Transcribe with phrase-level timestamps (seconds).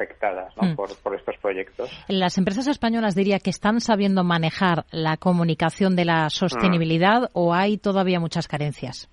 [0.00, 0.74] afectadas mm.
[0.74, 1.90] por, por, estos proyectos.
[2.08, 7.26] Las empresas españolas diría que están sabiendo manejar la comunicación de la sostenibilidad mm.
[7.34, 9.08] o hay todavía muchas carencias.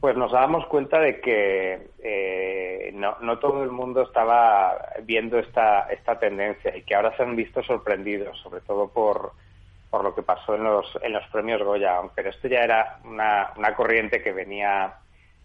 [0.00, 5.86] Pues nos damos cuenta de que eh, no, no, todo el mundo estaba viendo esta,
[5.90, 9.32] esta tendencia y que ahora se han visto sorprendidos, sobre todo por,
[9.88, 13.52] por lo que pasó en los, en los premios Goya, pero esto ya era una,
[13.56, 14.92] una corriente que venía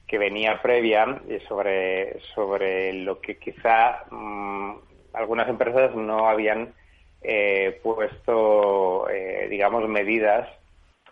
[0.10, 4.72] que venía previa sobre, sobre lo que quizá mm,
[5.14, 6.74] algunas empresas no habían
[7.22, 10.50] eh, puesto, eh, digamos, medidas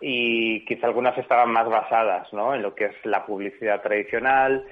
[0.00, 2.54] y quizá algunas estaban más basadas ¿no?
[2.54, 4.64] en lo que es la publicidad tradicional,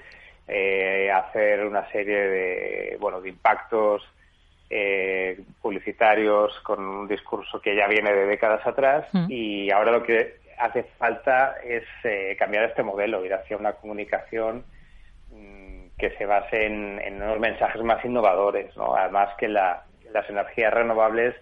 [0.48, 4.02] eh, hacer una serie de, bueno, de impactos
[4.68, 9.26] eh, publicitarios con un discurso que ya viene de décadas atrás mm.
[9.28, 14.64] y ahora lo que hace falta es eh, cambiar este modelo, ir hacia una comunicación
[15.30, 18.94] mm, que se base en, en, unos mensajes más innovadores, ¿no?
[18.94, 21.34] además que la, las energías renovables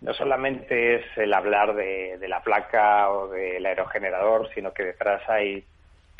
[0.00, 5.64] no solamente es el hablar de, la placa o del aerogenerador, sino que detrás hay,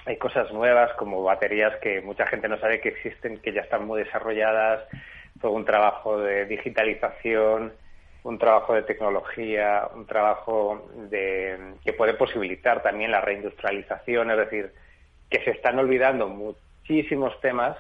[0.05, 3.87] hay cosas nuevas como baterías que mucha gente no sabe que existen, que ya están
[3.87, 4.85] muy desarrolladas,
[5.41, 7.73] todo un trabajo de digitalización,
[8.25, 14.73] un trabajo de tecnología, un trabajo de, que puede posibilitar también la reindustrialización, es decir,
[15.31, 17.77] que se están olvidando muchísimos temas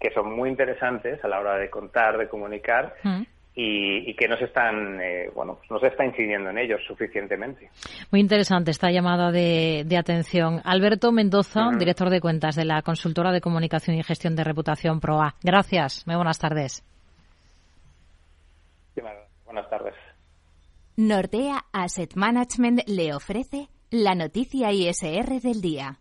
[0.00, 3.22] que son muy interesantes a la hora de contar, de comunicar, mm
[3.60, 7.68] y, que no se están, eh, bueno, pues no se está incidiendo en ellos suficientemente.
[8.12, 10.60] Muy interesante esta llamada de, atención.
[10.64, 15.34] Alberto Mendoza, director de cuentas de la consultora de comunicación y gestión de reputación PROA.
[15.42, 16.06] Gracias.
[16.06, 16.84] Muy buenas tardes.
[19.48, 19.94] Buenas tardes.
[20.96, 26.00] Nordea Asset Management le ofrece la noticia ISR del día.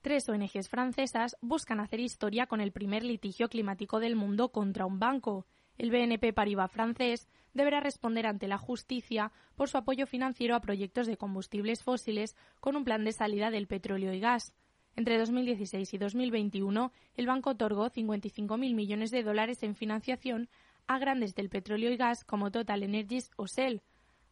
[0.00, 4.98] Tres ONGs francesas buscan hacer historia con el primer litigio climático del mundo contra un
[4.98, 5.46] banco
[5.76, 11.06] el BNP Paribas francés deberá responder ante la justicia por su apoyo financiero a proyectos
[11.06, 14.54] de combustibles fósiles con un plan de salida del petróleo y gas.
[14.96, 20.48] Entre 2016 y 2021, el banco otorgó 55.000 millones de dólares en financiación
[20.86, 23.82] a grandes del petróleo y gas como Total Energies o Shell.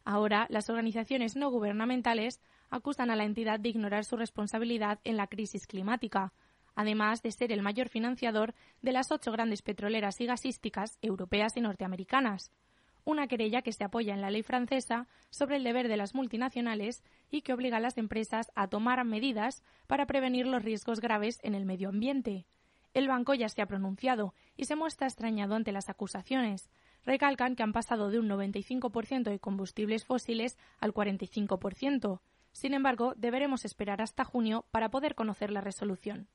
[0.05, 5.27] Ahora, las organizaciones no gubernamentales acusan a la entidad de ignorar su responsabilidad en la
[5.27, 6.33] crisis climática
[6.75, 11.61] además de ser el mayor financiador de las ocho grandes petroleras y gasísticas europeas y
[11.61, 12.51] norteamericanas.
[13.05, 17.03] Una querella que se apoya en la ley francesa sobre el deber de las multinacionales
[17.29, 21.53] y que obliga a las empresas a tomar medidas para prevenir los riesgos graves en
[21.53, 22.45] el medio ambiente.
[22.93, 26.69] El banco ya se ha pronunciado y se muestra extrañado ante las acusaciones.
[27.05, 32.21] Recalcan que han pasado de un 95% de combustibles fósiles al 45%.
[32.51, 36.27] Sin embargo, deberemos esperar hasta junio para poder conocer la resolución.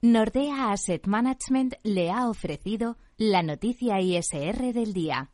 [0.00, 5.33] Nordea Asset Management le ha ofrecido la noticia ISR del día.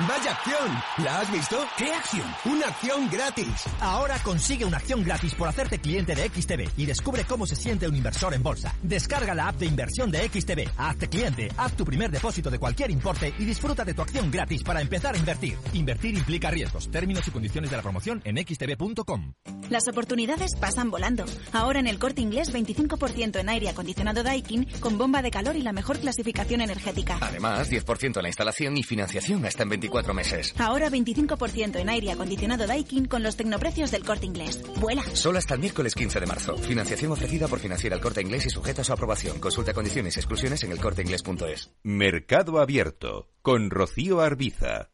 [0.00, 0.82] ¡Vaya acción!
[1.04, 1.56] ¿La has visto?
[1.76, 2.26] ¿Qué acción?
[2.46, 3.64] ¡Una acción gratis!
[3.78, 7.86] Ahora consigue una acción gratis por hacerte cliente de XTB y descubre cómo se siente
[7.86, 8.74] un inversor en bolsa.
[8.82, 12.90] Descarga la app de inversión de XTB, hazte cliente, haz tu primer depósito de cualquier
[12.90, 15.58] importe y disfruta de tu acción gratis para empezar a invertir.
[15.74, 16.90] Invertir implica riesgos.
[16.90, 19.34] Términos y condiciones de la promoción en xtb.com.
[19.68, 21.26] Las oportunidades pasan volando.
[21.52, 25.62] Ahora en el corte inglés 25% en aire acondicionado Daikin con bomba de calor y
[25.62, 27.18] la mejor clasificación energética.
[27.20, 30.54] Además, 10% en la instalación y financiación hasta en 24 meses.
[30.58, 34.62] Ahora 25% en aire acondicionado Daikin con los tecnoprecios del corte inglés.
[34.80, 35.02] ¡Vuela!
[35.14, 36.56] Solo hasta el miércoles 15 de marzo.
[36.56, 39.40] Financiación ofrecida por Financiera el corte inglés y sujeta a su aprobación.
[39.40, 41.72] Consulta condiciones y exclusiones en elcorteinglés.es.
[41.82, 44.90] Mercado Abierto con Rocío Arbiza.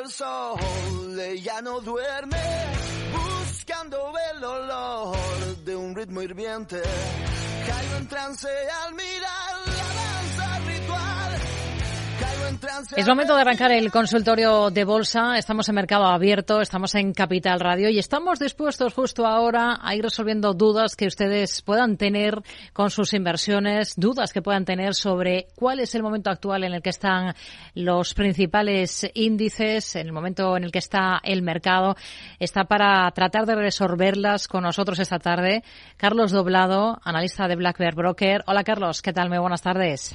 [0.00, 2.42] El sol, ella no duerme,
[3.12, 5.16] buscando el olor
[5.64, 6.82] de un ritmo hirviente.
[7.66, 8.48] Caigo en trance
[8.84, 9.53] al mirar
[12.96, 15.36] Es momento de arrancar el consultorio de bolsa.
[15.36, 20.02] Estamos en mercado abierto, estamos en Capital Radio y estamos dispuestos justo ahora a ir
[20.02, 25.80] resolviendo dudas que ustedes puedan tener con sus inversiones, dudas que puedan tener sobre cuál
[25.80, 27.34] es el momento actual en el que están
[27.74, 31.96] los principales índices, en el momento en el que está el mercado.
[32.38, 35.64] Está para tratar de resolverlas con nosotros esta tarde
[35.96, 38.42] Carlos Doblado, analista de Black Bear Broker.
[38.46, 39.28] Hola Carlos, ¿qué tal?
[39.28, 40.14] Muy buenas tardes.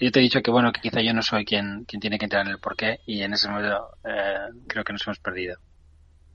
[0.00, 2.26] yo te he dicho que bueno que quizá yo no soy quien, quien tiene que
[2.26, 5.58] entrar en el porqué y en ese momento eh, creo que nos hemos perdido.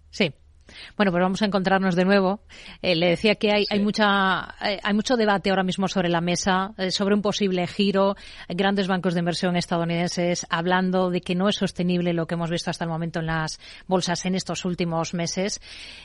[0.10, 0.34] Sí.
[0.98, 2.42] Bueno, pues vamos a encontrarnos de nuevo.
[2.82, 6.74] Eh, le decía que hay, hay mucha, hay mucho debate ahora mismo sobre la mesa,
[6.90, 8.16] sobre un posible giro.
[8.50, 12.72] Grandes bancos de inversión estadounidenses hablando de que no es sostenible lo que hemos visto
[12.72, 15.62] hasta el momento en las bolsas en estos últimos meses.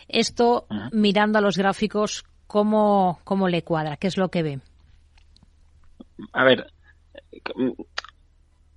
[0.08, 3.96] Esto, mirando a los gráficos, ¿cómo, cómo le cuadra?
[3.96, 4.60] ¿Qué es lo que ve?
[6.32, 6.66] a ver,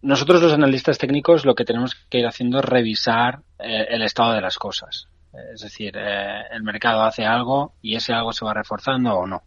[0.02, 4.34] nosotros los analistas técnicos lo que tenemos que ir haciendo es revisar eh, el estado
[4.34, 5.08] de las cosas.
[5.54, 9.42] Es decir, eh, el mercado hace algo y ese algo se va reforzando o no.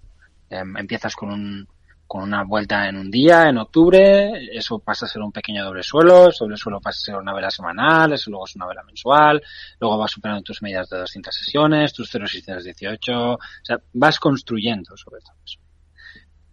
[0.51, 1.69] Em, empiezas con, un,
[2.07, 5.83] con una vuelta en un día, en octubre, eso pasa a ser un pequeño doble
[5.83, 9.43] suelo, doble suelo pasa a ser una vela semanal, eso luego es una vela mensual,
[9.81, 15.21] luego vas superando tus medidas de 200 sesiones, tus 0,618, o sea, vas construyendo sobre
[15.21, 15.59] todo eso.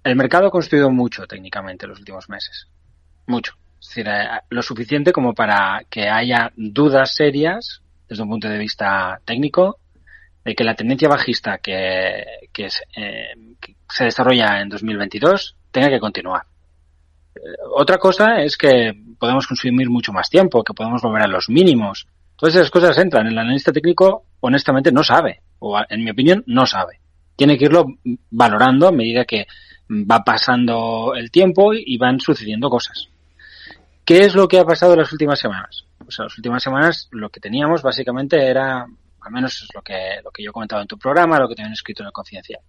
[0.04, 2.68] El mercado ha construido mucho técnicamente en los últimos meses.
[3.28, 3.54] Mucho.
[3.80, 8.58] Es decir, eh, lo suficiente como para que haya dudas serias desde un punto de
[8.58, 9.80] vista técnico
[10.44, 13.34] de que la tendencia bajista que, que, eh,
[13.90, 16.44] se desarrolla en 2022 tenga que continuar.
[17.36, 17.40] Eh,
[17.76, 22.08] otra cosa es que podemos consumir mucho más tiempo, que podemos volver a los mínimos.
[22.36, 23.28] Todas esas cosas entran.
[23.28, 27.00] El analista técnico, honestamente, no sabe, o en mi opinión, no sabe.
[27.36, 27.86] Tiene que irlo
[28.30, 29.48] valorando a medida que
[29.90, 33.10] va pasando el tiempo y van sucediendo cosas.
[34.06, 35.86] ¿Qué es lo que ha pasado en las últimas semanas?
[35.98, 38.86] Pues en las últimas semanas lo que teníamos básicamente era,
[39.24, 41.56] al menos es lo que, lo que yo he comentado en tu programa, lo que
[41.56, 42.62] te han escrito en el confidencial.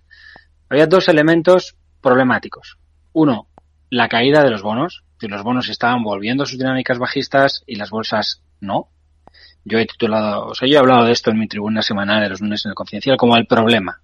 [0.69, 2.79] Había dos elementos problemáticos.
[3.13, 3.49] Uno,
[3.91, 5.03] la caída de los bonos.
[5.19, 8.89] Que los bonos estaban volviendo a sus dinámicas bajistas y las bolsas no.
[9.65, 12.29] Yo he titulado, o sea, yo he hablado de esto en mi tribuna semanal de
[12.29, 14.01] los lunes en el confidencial como el problema.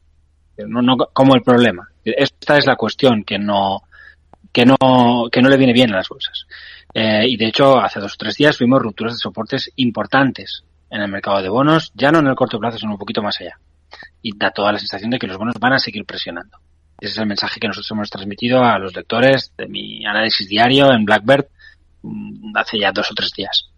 [0.57, 1.89] No, no como el problema.
[2.05, 3.83] Esta es la cuestión que no,
[4.53, 4.77] que no,
[5.31, 6.47] que no le viene bien a las bolsas.
[6.95, 11.01] Eh, y de hecho, hace dos o tres días vimos rupturas de soportes importantes en
[11.01, 13.59] el mercado de bonos, ya no en el corto plazo, sino un poquito más allá.
[14.23, 16.59] Y da toda la sensación de que los bonos van a seguir presionando.
[17.01, 20.93] Ese es el mensaje que nosotros hemos transmitido a los lectores de mi análisis diario
[20.93, 21.47] en Blackbird
[22.03, 23.71] mm, hace ya dos o tres días.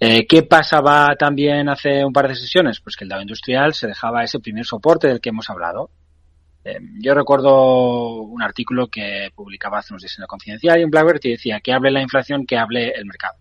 [0.00, 2.80] Eh, ¿Qué pasaba también hace un par de sesiones?
[2.80, 5.90] Pues que el Dow Industrial se dejaba ese primer soporte del que hemos hablado,
[6.64, 10.90] eh, yo recuerdo un artículo que publicaba hace unos días en la Confidencial y en
[10.90, 13.34] Blackbird y decía que hable la inflación, que hable el mercado.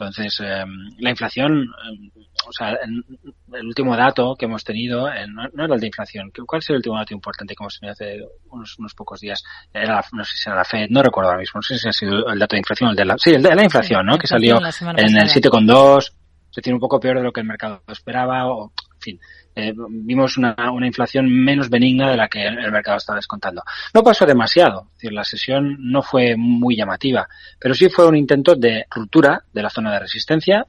[0.00, 0.64] Entonces, eh,
[0.98, 5.86] la inflación, eh, o sea, el último dato que hemos tenido, no, era el de
[5.86, 8.18] inflación, ¿cuál es el último dato importante que hemos tenido hace
[8.50, 9.42] unos, unos pocos días?
[9.74, 11.92] Era, no sé si era la FED, no recuerdo ahora mismo, no sé si ha
[11.92, 14.18] sido el dato de inflación, el de la, sí, el de la inflación, ¿no?
[14.18, 16.12] Que salió en el 7,2,
[16.50, 19.20] se tiene un poco peor de lo que el mercado esperaba, o, en fin,
[19.54, 23.62] eh, vimos una, una, inflación menos benigna de la que el mercado estaba descontando.
[23.92, 27.28] No pasó demasiado, es decir, la sesión no fue muy llamativa,
[27.58, 30.66] pero sí fue un intento de ruptura de la zona de resistencia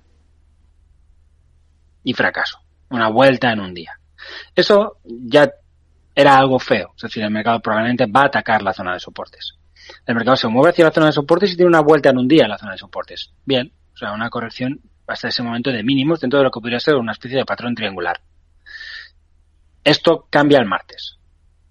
[2.04, 2.60] y fracaso,
[2.90, 4.00] una vuelta en un día.
[4.56, 5.52] Eso ya
[6.16, 9.58] era algo feo, es decir, el mercado probablemente va a atacar la zona de soportes.
[10.06, 12.28] El mercado se mueve hacia la zona de soportes y tiene una vuelta en un
[12.28, 13.32] día en la zona de soportes.
[13.46, 16.80] Bien, o sea, una corrección hasta ese momento de mínimos dentro de lo que podría
[16.80, 18.22] ser una especie de patrón triangular.
[19.84, 21.18] Esto cambia el martes.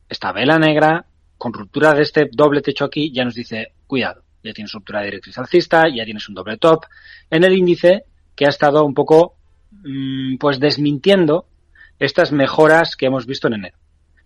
[0.09, 1.07] Esta vela negra,
[1.38, 5.07] con ruptura de este doble techo aquí, ya nos dice, cuidado, ya tienes ruptura de
[5.07, 6.87] directriz alcista, ya tienes un doble top
[7.31, 9.37] en el índice que ha estado un poco,
[9.71, 11.47] mmm, pues desmintiendo
[12.00, 13.79] estas mejoras que hemos visto en enero.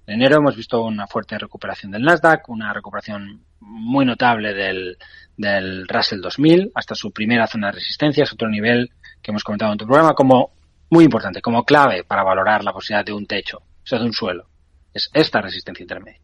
[0.07, 4.97] En enero hemos visto una fuerte recuperación del Nasdaq, una recuperación muy notable del,
[5.37, 9.73] del Russell 2000 hasta su primera zona de resistencia, es otro nivel que hemos comentado
[9.73, 10.53] en tu programa como
[10.89, 14.13] muy importante, como clave para valorar la posibilidad de un techo o sea, de un
[14.13, 14.49] suelo.
[14.93, 16.21] Es esta resistencia intermedia.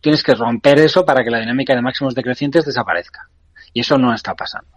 [0.00, 3.28] Tienes que romper eso para que la dinámica de máximos decrecientes desaparezca.
[3.72, 4.70] Y eso no está pasando.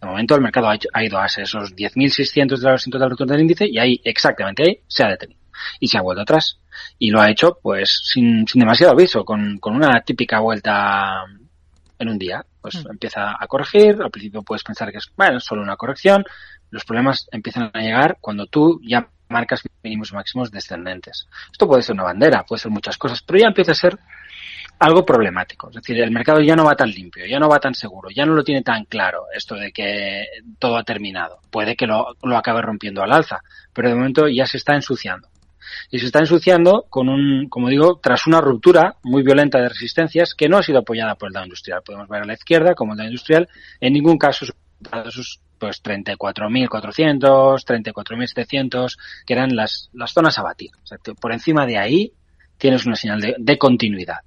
[0.00, 3.66] De momento el mercado ha, ido a esos 10.600 de la total retorno del índice
[3.68, 5.40] y ahí, exactamente ahí, se ha detenido.
[5.78, 6.58] Y se ha vuelto atrás.
[6.98, 11.24] Y lo ha hecho, pues, sin, sin demasiado aviso, con, con una típica vuelta
[11.98, 12.44] en un día.
[12.60, 12.90] Pues mm.
[12.90, 16.24] empieza a corregir, al principio puedes pensar que es, bueno, solo una corrección.
[16.70, 21.26] Los problemas empiezan a llegar cuando tú ya marcas mínimos y máximos descendentes.
[21.50, 23.98] Esto puede ser una bandera, puede ser muchas cosas, pero ya empieza a ser
[24.78, 25.68] algo problemático.
[25.68, 28.26] Es decir, el mercado ya no va tan limpio, ya no va tan seguro, ya
[28.26, 30.26] no lo tiene tan claro esto de que
[30.58, 31.38] todo ha terminado.
[31.50, 35.28] Puede que lo, lo acabe rompiendo al alza, pero de momento ya se está ensuciando.
[35.90, 40.34] Y se está ensuciando con un, como digo, tras una ruptura muy violenta de resistencias
[40.34, 41.82] que no ha sido apoyada por el Dow Industrial.
[41.84, 43.48] Podemos ver a la izquierda como el Dow Industrial
[43.80, 44.46] en ningún caso
[45.10, 50.70] sus pues 34.400, 34.700, que eran las, las zonas a batir.
[51.20, 52.12] Por encima de ahí
[52.58, 54.18] tienes una señal de, de, continuidad.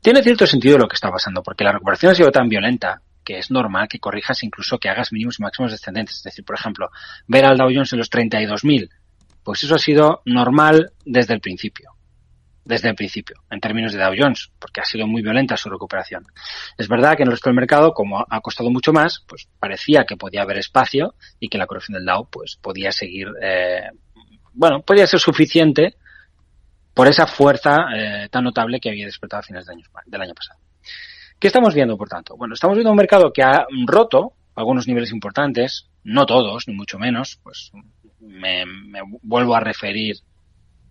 [0.00, 3.38] Tiene cierto sentido lo que está pasando, porque la recuperación ha sido tan violenta que
[3.38, 6.16] es normal que corrijas incluso que hagas mínimos y máximos descendentes.
[6.16, 6.90] Es decir, por ejemplo,
[7.28, 8.90] ver al Dow Jones en los 32.000,
[9.44, 11.92] pues eso ha sido normal desde el principio
[12.64, 16.24] desde el principio, en términos de Dow Jones, porque ha sido muy violenta su recuperación.
[16.78, 20.04] Es verdad que en el resto del mercado, como ha costado mucho más, pues parecía
[20.04, 23.88] que podía haber espacio y que la corrección del Dow pues podía seguir, eh,
[24.52, 25.96] bueno, podía ser suficiente
[26.94, 30.34] por esa fuerza eh, tan notable que había despertado a fines del año, del año
[30.34, 30.60] pasado.
[31.38, 32.36] ¿Qué estamos viendo, por tanto?
[32.36, 36.98] Bueno, estamos viendo un mercado que ha roto algunos niveles importantes, no todos, ni mucho
[36.98, 37.72] menos, pues
[38.20, 38.64] me
[39.22, 40.16] vuelvo a referir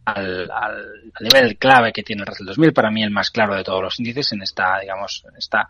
[0.05, 3.63] al, al, nivel clave que tiene el Russell 2000, para mí el más claro de
[3.63, 5.67] todos los índices en esta, digamos, en esta,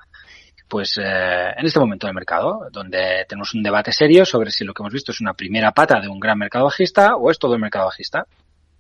[0.67, 4.73] pues, eh, en este momento del mercado, donde tenemos un debate serio sobre si lo
[4.73, 7.55] que hemos visto es una primera pata de un gran mercado bajista o es todo
[7.55, 8.25] el mercado bajista.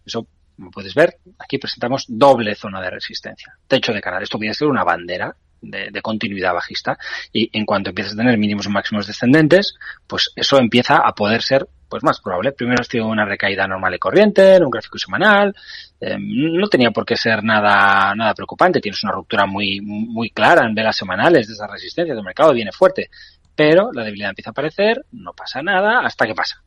[0.05, 3.57] Eso, como puedes ver, aquí presentamos doble zona de resistencia.
[3.67, 4.23] Techo de canal.
[4.23, 6.97] Esto podría ser una bandera de, de, continuidad bajista
[7.31, 9.75] y en cuanto empiezas a tener mínimos o máximos descendentes,
[10.07, 12.53] pues eso empieza a poder ser Pues más probable.
[12.53, 15.53] Primero has tenido una recaída normal y corriente, en un gráfico semanal.
[15.99, 18.79] Eh, no tenía por qué ser nada, nada preocupante.
[18.79, 22.71] Tienes una ruptura muy, muy clara en velas semanales de esa resistencia del mercado, viene
[22.71, 23.09] fuerte.
[23.53, 26.63] Pero la debilidad empieza a aparecer, no pasa nada, hasta que pasa.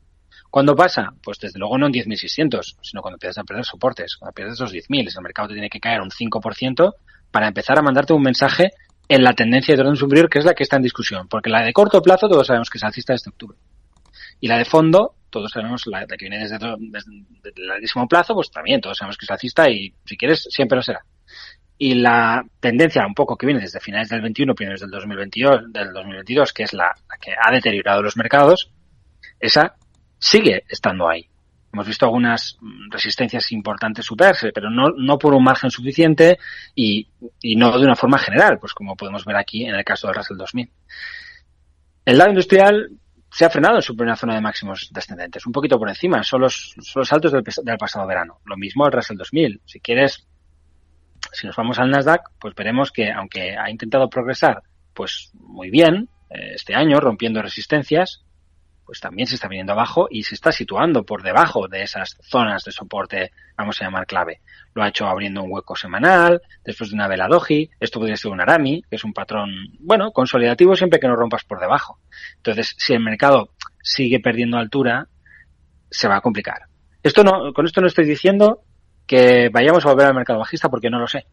[0.51, 1.11] ¿Cuándo pasa?
[1.23, 4.71] Pues desde luego no en 10.600, sino cuando empiezas a perder soportes, cuando pierdes esos
[4.71, 6.93] 10.000, el mercado te tiene que caer un 5%
[7.31, 8.73] para empezar a mandarte un mensaje
[9.07, 11.27] en la tendencia de orden superior, que es la que está en discusión.
[11.27, 13.57] Porque la de corto plazo todos sabemos que es alcista desde octubre.
[14.39, 18.81] Y la de fondo, todos sabemos, la, que viene desde, el larguísimo plazo, pues también
[18.81, 21.03] todos sabemos que es alcista y si quieres siempre lo será.
[21.77, 25.91] Y la tendencia un poco que viene desde finales del 21, primeros del 2022, del
[25.91, 28.71] 2022 que es la que ha deteriorado los mercados,
[29.39, 29.75] esa
[30.17, 31.27] sigue estando ahí.
[31.73, 32.57] Hemos visto algunas
[32.89, 36.39] resistencias importantes superarse, pero no, no por un margen suficiente
[36.73, 37.09] y,
[37.41, 40.15] y no de una forma general, pues como podemos ver aquí en el caso del
[40.15, 40.71] Russell 2000.
[42.05, 42.91] El lado industrial
[43.35, 46.39] se ha frenado en su primera zona de máximos descendentes, un poquito por encima, son
[46.39, 48.39] los, son los altos del, del, pasado verano.
[48.45, 49.61] Lo mismo el Russell 2000.
[49.65, 50.25] Si quieres,
[51.33, 54.63] si nos vamos al Nasdaq, pues veremos que aunque ha intentado progresar,
[54.93, 58.23] pues muy bien, eh, este año, rompiendo resistencias,
[58.85, 62.63] pues también se está viniendo abajo y se está situando por debajo de esas zonas
[62.63, 64.41] de soporte, vamos a llamar clave.
[64.73, 68.31] Lo ha hecho abriendo un hueco semanal, después de una vela doji, esto podría ser
[68.31, 69.49] un arami, que es un patrón,
[69.79, 71.99] bueno, consolidativo siempre que no rompas por debajo.
[72.37, 73.49] Entonces, si el mercado
[73.81, 75.07] sigue perdiendo altura,
[75.89, 76.63] se va a complicar.
[77.01, 78.61] Esto no, con esto no estoy diciendo
[79.07, 81.25] que vayamos a volver al mercado bajista porque no lo sé.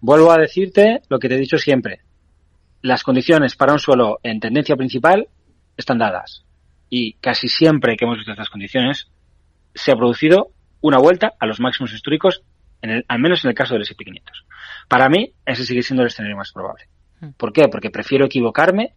[0.00, 2.00] Vuelvo a decirte lo que te he dicho siempre.
[2.80, 5.28] Las condiciones para un suelo en tendencia principal
[5.76, 6.44] están dadas
[6.90, 9.10] y casi siempre que hemos visto estas condiciones,
[9.74, 12.42] se ha producido una vuelta a los máximos históricos,
[12.82, 14.46] en el, al menos en el caso del S&P 500.
[14.88, 16.84] Para mí, ese sigue siendo el escenario más probable.
[17.20, 17.30] Hmm.
[17.36, 17.68] ¿Por qué?
[17.68, 18.94] Porque prefiero equivocarme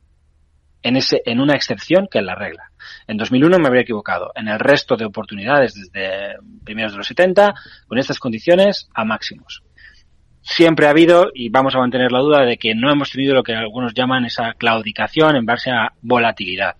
[0.83, 2.71] en, ese, en una excepción que en la regla.
[3.07, 4.31] En 2001 me habría equivocado.
[4.35, 7.53] En el resto de oportunidades, desde primeros de los 70,
[7.87, 9.63] con estas condiciones, a máximos.
[10.43, 13.43] Siempre ha habido, y vamos a mantener la duda, de que no hemos tenido lo
[13.43, 16.75] que algunos llaman esa claudicación en base a volatilidad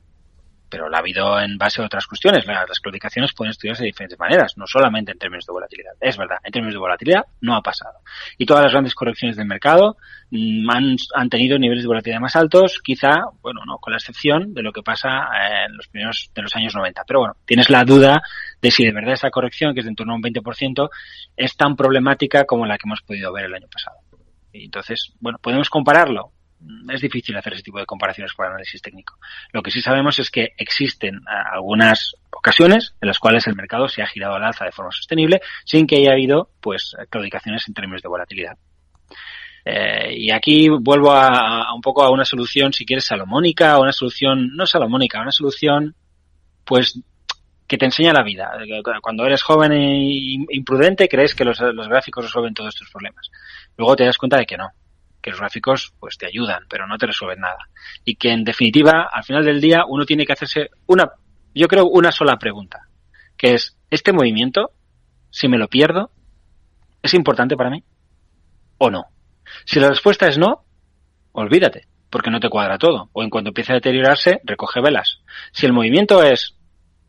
[0.72, 2.46] pero la ha habido en base a otras cuestiones.
[2.48, 5.92] Las claudicaciones pueden estudiarse de diferentes maneras, no solamente en términos de volatilidad.
[6.00, 8.00] Es verdad, en términos de volatilidad no ha pasado.
[8.38, 9.98] Y todas las grandes correcciones del mercado
[10.32, 10.70] mm,
[11.14, 14.72] han, tenido niveles de volatilidad más altos, quizá, bueno, no, con la excepción de lo
[14.72, 15.28] que pasa
[15.66, 17.04] en los primeros de los años 90.
[17.06, 18.22] Pero bueno, tienes la duda
[18.62, 20.90] de si de verdad esa corrección, que es de en torno a un 20%,
[21.36, 23.98] es tan problemática como la que hemos podido ver el año pasado.
[24.54, 26.32] Entonces, bueno, podemos compararlo
[26.90, 29.18] es difícil hacer ese tipo de comparaciones por análisis técnico.
[29.52, 31.20] Lo que sí sabemos es que existen eh,
[31.52, 35.42] algunas ocasiones en las cuales el mercado se ha girado al alza de forma sostenible
[35.66, 38.58] sin que haya habido pues claudicaciones en términos de volatilidad.
[39.64, 44.56] Eh, y aquí vuelvo a, un poco a una solución, si quieres, salomónica, una solución,
[44.56, 45.96] no salomónica, una solución,
[46.66, 47.00] pues,
[47.68, 48.52] que te enseña la vida.
[49.02, 53.30] Cuando eres joven e imprudente, crees que los, los gráficos resuelven todos estos problemas.
[53.78, 54.70] Luego te das cuenta de que no,
[55.22, 57.60] que los gráficos pues te ayudan, pero no te resuelven nada.
[58.04, 61.12] Y que en definitiva, al final del día, uno tiene que hacerse una,
[61.54, 62.88] yo creo, una sola pregunta,
[63.38, 64.72] que es, ¿este movimiento,
[65.30, 66.12] si me lo pierdo,
[67.02, 67.84] es importante para mí
[68.78, 69.06] o no?
[69.66, 70.64] Si la respuesta es no,
[71.34, 73.10] olvídate, porque no te cuadra todo.
[73.14, 75.22] O en cuanto empiece a deteriorarse, recoge velas.
[75.52, 76.56] Si el movimiento es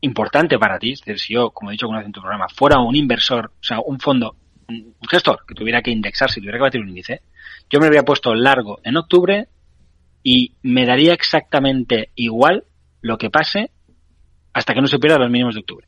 [0.01, 2.47] importante para ti, es decir, si yo, como he dicho alguna vez en tu programa,
[2.49, 4.35] fuera un inversor, o sea, un fondo,
[4.67, 7.21] un gestor que tuviera que indexar, si tuviera que batir un índice,
[7.69, 9.47] yo me había puesto largo en octubre
[10.21, 12.65] y me daría exactamente igual
[13.01, 13.71] lo que pase
[14.53, 15.87] hasta que no se pierda los mínimos de octubre.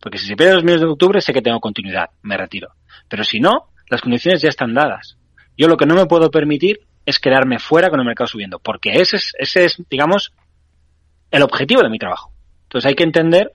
[0.00, 2.68] Porque si se pierden los mínimos de octubre sé que tengo continuidad, me retiro.
[3.08, 5.16] Pero si no, las condiciones ya están dadas.
[5.56, 8.92] Yo lo que no me puedo permitir es quedarme fuera con el mercado subiendo, porque
[8.92, 10.32] ese es, ese es, digamos,
[11.30, 12.32] el objetivo de mi trabajo.
[12.64, 13.54] Entonces hay que entender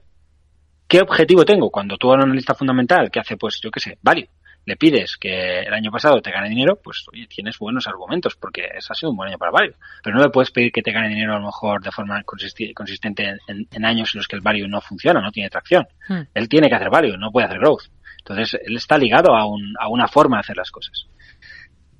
[0.88, 3.98] qué objetivo tengo cuando tú eres un analista fundamental que hace, pues, yo qué sé,
[4.02, 4.28] válido
[4.66, 8.62] le pides que el año pasado te gane dinero, pues oye, tienes buenos argumentos porque
[8.76, 9.74] ese ha sido un buen año para Value.
[10.02, 13.36] Pero no le puedes pedir que te gane dinero a lo mejor de forma consistente
[13.46, 15.86] en, años en los que el Value no funciona, no tiene tracción.
[16.08, 16.22] Hmm.
[16.32, 17.84] Él tiene que hacer Value, no puede hacer Growth.
[18.18, 21.06] Entonces, él está ligado a, un, a una forma de hacer las cosas.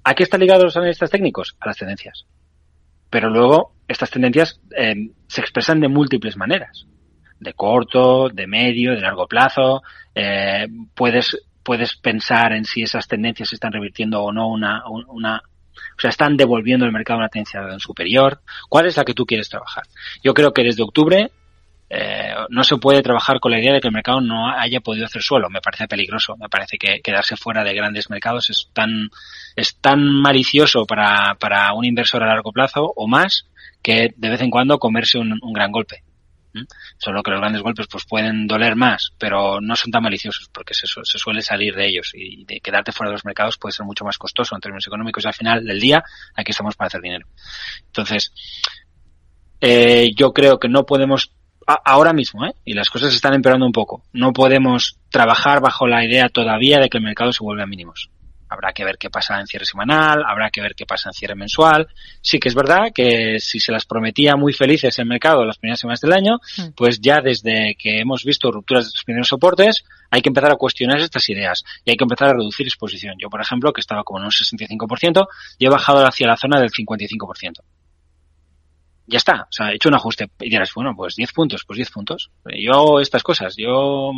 [0.02, 1.56] ¿A qué están ligados los analistas técnicos?
[1.60, 2.26] A las tendencias.
[3.10, 6.86] Pero luego, estas tendencias eh, se expresan de múltiples maneras.
[7.40, 9.82] De corto, de medio, de largo plazo.
[10.14, 15.42] Eh, puedes puedes pensar en si esas tendencias están revirtiendo o no una, una
[15.96, 18.40] o sea, están devolviendo el mercado una tendencia superior.
[18.68, 19.84] ¿Cuál es la que tú quieres trabajar?
[20.22, 21.30] Yo creo que desde octubre
[21.90, 25.06] eh, no se puede trabajar con la idea de que el mercado no haya podido
[25.06, 25.48] hacer suelo.
[25.50, 26.36] Me parece peligroso.
[26.36, 29.10] Me parece que quedarse fuera de grandes mercados es tan,
[29.56, 33.46] es tan malicioso para, para un inversor a largo plazo o más
[33.82, 36.02] que de vez en cuando comerse un gran golpe.
[36.98, 40.74] Solo que los grandes golpes pues pueden doler más, pero no son tan maliciosos porque
[40.74, 44.04] se, suele salir de ellos y de quedarte fuera de los mercados puede ser mucho
[44.04, 47.26] más costoso en términos económicos y al final del día aquí estamos para hacer dinero.
[47.86, 48.32] Entonces,
[49.60, 51.32] eh, yo creo que no podemos
[51.66, 52.54] ahora mismo, ¿eh?
[52.64, 56.88] y las cosas están empeorando un poco, no podemos trabajar bajo la idea todavía de
[56.88, 58.10] que el mercado se vuelve a mínimos.
[58.54, 61.34] Habrá que ver qué pasa en cierre semanal, habrá que ver qué pasa en cierre
[61.34, 61.88] mensual.
[62.22, 65.80] Sí que es verdad que si se las prometía muy felices el mercado las primeras
[65.80, 66.70] semanas del año, mm.
[66.76, 70.56] pues ya desde que hemos visto rupturas de los primeros soportes, hay que empezar a
[70.56, 73.16] cuestionar estas ideas y hay que empezar a reducir exposición.
[73.18, 75.26] Yo, por ejemplo, que estaba como en un 65%,
[75.58, 77.60] y he bajado hacia la zona del 55%
[79.06, 81.76] ya está, o sea, he hecho un ajuste y dirás, bueno, pues 10 puntos, pues
[81.76, 82.30] 10 puntos.
[82.58, 84.12] Yo estas cosas, yo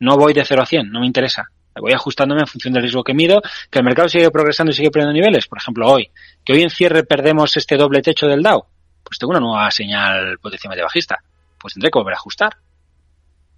[0.00, 3.04] no voy de 0 a 100, no me interesa voy ajustándome en función del riesgo
[3.04, 6.10] que mido, que el mercado sigue progresando y sigue perdiendo niveles, por ejemplo hoy,
[6.44, 8.64] que hoy en cierre perdemos este doble techo del Dow,
[9.02, 11.18] pues tengo una nueva señal potencialmente bajista,
[11.58, 12.56] pues tendré que volver a ajustar.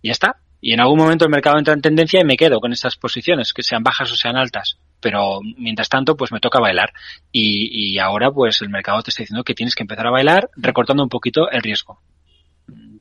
[0.03, 0.37] Y ya está.
[0.61, 3.53] Y en algún momento el mercado entra en tendencia y me quedo con estas posiciones,
[3.53, 4.79] que sean bajas o sean altas.
[5.01, 6.93] Pero mientras tanto, pues me toca bailar.
[7.33, 10.51] Y, y ahora, pues el mercado te está diciendo que tienes que empezar a bailar
[10.57, 12.01] recortando un poquito el riesgo.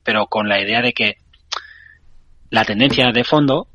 [0.04, 1.18] Pero con la idea de que
[2.50, 3.68] la tendencia de fondo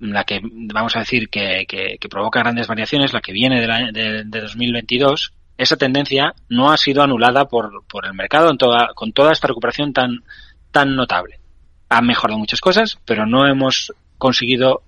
[0.00, 3.92] la que vamos a decir que, que, provoca grandes variaciones, la que viene de, la,
[3.92, 9.12] de, 2022, esa tendencia no ha sido anulada por, por el mercado en toda, con
[9.12, 10.22] toda esta recuperación tan,
[10.70, 11.40] tan notable.
[11.88, 14.82] Ha mejorado muchas cosas, pero no hemos conseguido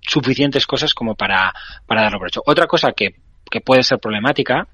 [0.00, 1.52] suficientes cosas como para,
[1.86, 2.42] para darlo por hecho.
[2.44, 3.16] Otra cosa que,
[3.50, 4.66] que puede ser problemática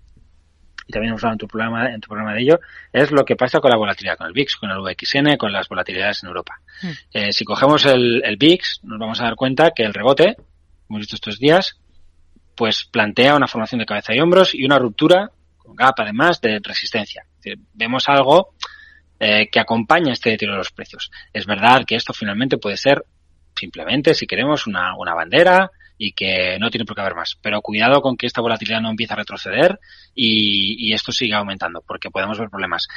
[0.88, 2.61] y también hemos hablado en tu programa, en tu programa de ello,
[2.92, 5.68] es lo que pasa con la volatilidad, con el VIX, con el VXN, con las
[5.68, 6.61] volatilidades en Europa.
[6.83, 6.90] Hmm.
[7.12, 10.37] Eh, si cogemos el, el VIX, nos vamos a dar cuenta que el rebote,
[10.88, 11.79] hemos visto estos días,
[12.57, 16.59] pues plantea una formación de cabeza y hombros y una ruptura, con gap además, de
[16.62, 17.24] resistencia.
[17.74, 18.55] vemos algo
[19.20, 21.11] eh, que acompaña este deterioro de los precios.
[21.35, 23.05] Es verdad que esto finalmente puede ser
[23.55, 27.37] simplemente, si queremos, una, una bandera, y que no tiene por qué haber más.
[27.42, 29.78] Pero cuidado con que esta volatilidad no empiece a retroceder
[30.14, 32.88] y, esto siga aumentando, porque podemos ver problemas.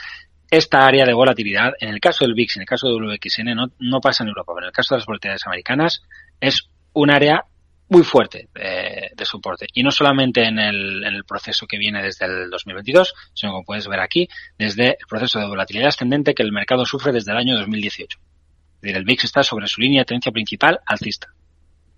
[0.49, 3.71] Esta área de volatilidad, en el caso del VIX, en el caso del WXN, no,
[3.79, 6.03] no pasa en Europa, pero en el caso de las volatilidades americanas,
[6.39, 7.45] es un área
[7.91, 9.67] muy fuerte de, soporte.
[9.73, 13.65] Y no solamente en el, en el, proceso que viene desde el 2022, sino como
[13.65, 17.37] puedes ver aquí, desde el proceso de volatilidad ascendente que el mercado sufre desde el
[17.37, 18.17] año 2018.
[18.17, 21.27] Es decir, el VIX está sobre su línea de tendencia principal alcista.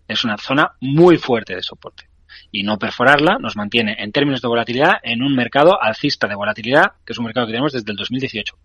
[0.07, 2.07] Es una zona muy fuerte de soporte.
[2.51, 6.93] Y no perforarla nos mantiene en términos de volatilidad en un mercado alcista de volatilidad,
[7.05, 8.57] que es un mercado que tenemos desde el 2018.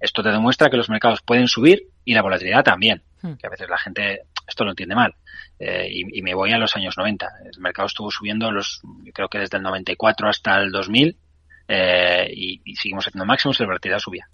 [0.00, 3.02] Esto te demuestra que los mercados pueden subir y la volatilidad también.
[3.22, 3.34] Hmm.
[3.34, 5.14] Que a veces la gente esto lo entiende mal.
[5.58, 7.26] Eh, y, y, me voy a los años 90.
[7.52, 8.82] El mercado estuvo subiendo los,
[9.12, 11.16] creo que desde el 94 hasta el 2000
[11.66, 14.28] eh, y, y, seguimos haciendo máximos y la volatilidad subía.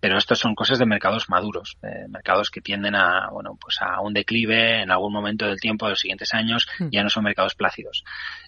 [0.00, 4.00] Pero estas son cosas de mercados maduros, eh, mercados que tienden a, bueno, pues a
[4.00, 6.88] un declive en algún momento del tiempo de los siguientes años, hmm.
[6.90, 8.02] ya no son mercados plácidos.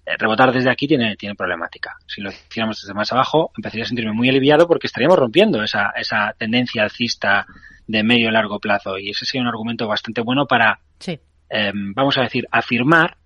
[0.05, 1.97] Eh, rebotar desde aquí tiene, tiene problemática.
[2.07, 5.92] Si lo hiciéramos desde más abajo, empezaría a sentirme muy aliviado porque estaríamos rompiendo esa,
[5.97, 7.47] esa tendencia alcista
[7.87, 8.99] de medio y largo plazo.
[8.99, 13.16] Y ese sería un argumento bastante bueno para, em, vamos a decir, afirmar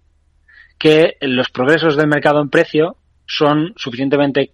[0.79, 4.53] que los progresos del mercado en precio son suficientemente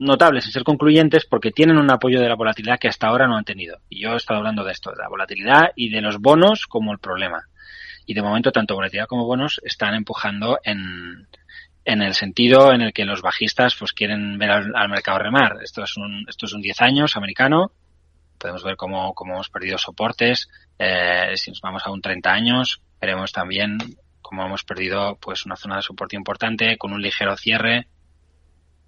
[0.00, 3.36] notables y ser concluyentes porque tienen un apoyo de la volatilidad que hasta ahora no
[3.36, 3.78] han tenido.
[3.88, 6.92] Y yo he estado hablando de esto, de la volatilidad y de los bonos como
[6.92, 7.44] el problema.
[8.06, 11.28] Y de momento tanto volatilidad como bonos están empujando en,
[11.84, 15.58] en el sentido en el que los bajistas pues quieren ver al, mercado remar.
[15.62, 17.70] Esto es un, esto es un 10 años americano.
[18.38, 20.48] Podemos ver cómo, cómo hemos perdido soportes.
[20.78, 23.76] Eh, si nos vamos a un 30 años, veremos también
[24.22, 27.86] cómo hemos perdido pues una zona de soporte importante con un ligero cierre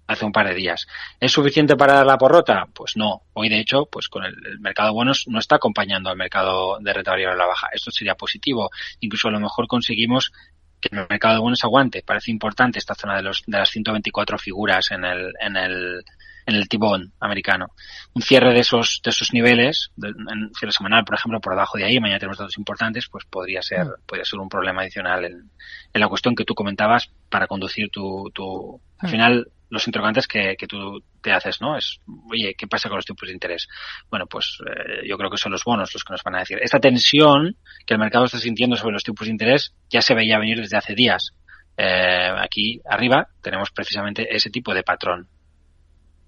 [0.07, 0.87] hace un par de días.
[1.19, 2.65] ¿Es suficiente para dar la porrota?
[2.73, 3.21] Pues no.
[3.33, 6.93] Hoy, de hecho, pues con el, mercado de bonos no está acompañando al mercado de
[6.93, 7.67] renta variable a la baja.
[7.73, 8.69] Esto sería positivo.
[8.99, 10.31] Incluso a lo mejor conseguimos
[10.79, 12.03] que el mercado de bonos aguante.
[12.05, 16.03] Parece importante esta zona de, los, de las 124 figuras en el, en el,
[16.45, 17.67] en el tibón americano.
[18.13, 21.85] Un cierre de esos, de esos niveles, en cierre semanal, por ejemplo, por debajo de
[21.85, 24.05] ahí, mañana tenemos datos importantes, pues podría ser, mm.
[24.05, 25.49] podría ser un problema adicional en,
[25.93, 29.11] en la cuestión que tú comentabas para conducir tu, tu, al mm.
[29.11, 31.75] final, los interrogantes que, que tú te haces, ¿no?
[31.75, 33.67] Es, oye, ¿qué pasa con los tipos de interés?
[34.09, 36.59] Bueno, pues eh, yo creo que son los bonos los que nos van a decir.
[36.61, 40.37] Esta tensión que el mercado está sintiendo sobre los tipos de interés ya se veía
[40.37, 41.31] venir desde hace días.
[41.75, 45.27] Eh, aquí arriba tenemos precisamente ese tipo de patrón.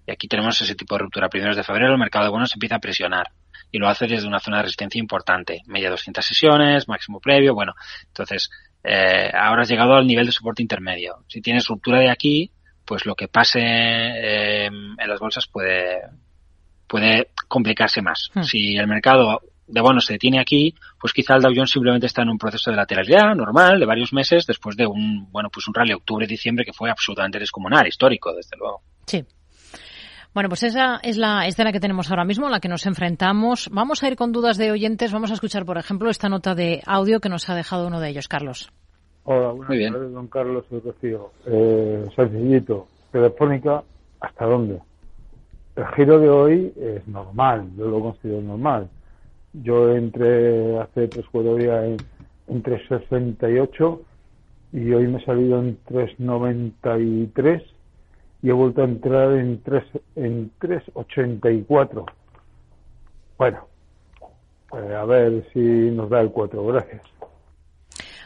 [0.08, 1.30] Y aquí tenemos ese tipo de ruptura.
[1.30, 3.28] Primeros de febrero el mercado de bonos empieza a presionar
[3.72, 5.62] y lo hace desde una zona de resistencia importante.
[5.68, 7.74] Media 200 sesiones, máximo previo, bueno.
[8.08, 8.50] Entonces,
[8.84, 11.24] eh, ahora has llegado al nivel de soporte intermedio.
[11.28, 12.52] Si tienes ruptura de aquí,
[12.86, 16.02] pues lo que pase eh, en las bolsas puede,
[16.88, 18.30] puede complicarse más.
[18.34, 18.44] Hmm.
[18.44, 22.22] Si el mercado de bonos se detiene aquí, pues quizá el Dow Jones simplemente está
[22.22, 25.74] en un proceso de lateralidad normal de varios meses después de un, bueno, pues un
[25.74, 28.82] rally octubre-diciembre que fue absolutamente descomunal, histórico, desde luego.
[29.08, 29.24] Sí.
[30.34, 33.70] Bueno, pues esa es la escena que tenemos ahora mismo, la que nos enfrentamos.
[33.72, 35.14] Vamos a ir con dudas de oyentes.
[35.14, 38.10] Vamos a escuchar, por ejemplo, esta nota de audio que nos ha dejado uno de
[38.10, 38.70] ellos, Carlos.
[39.28, 39.92] Hola, buenas Muy bien.
[39.92, 41.32] tardes, don Carlos soy Rocío.
[41.48, 43.84] Eh, sencillito, Telefónica,
[44.20, 44.80] ¿hasta dónde?
[45.76, 48.88] El giro de hoy es normal, yo lo considero normal.
[49.54, 52.06] Yo entré hace tres cuatro días en,
[52.50, 54.02] en 368
[54.74, 57.64] y hoy me he salido en 393
[58.44, 59.84] y he vuelto a entrar en 3
[60.18, 62.06] en 384.
[63.40, 63.68] Bueno,
[64.70, 66.64] pues a ver si nos da el 4.
[66.68, 67.02] Gracias.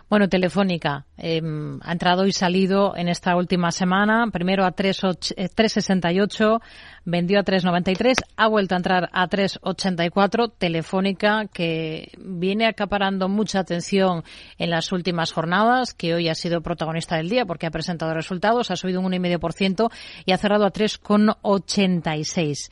[0.09, 4.25] Bueno, Telefónica em, ha entrado y salido en esta última semana.
[4.31, 6.59] Primero a 3,68, eh,
[7.05, 10.51] vendió a 3,93, ha vuelto a entrar a 3,84.
[10.57, 14.23] Telefónica que viene acaparando mucha atención
[14.57, 18.71] en las últimas jornadas, que hoy ha sido protagonista del día porque ha presentado resultados,
[18.71, 19.91] ha subido un 1,5%
[20.25, 22.71] y ha cerrado a 3,86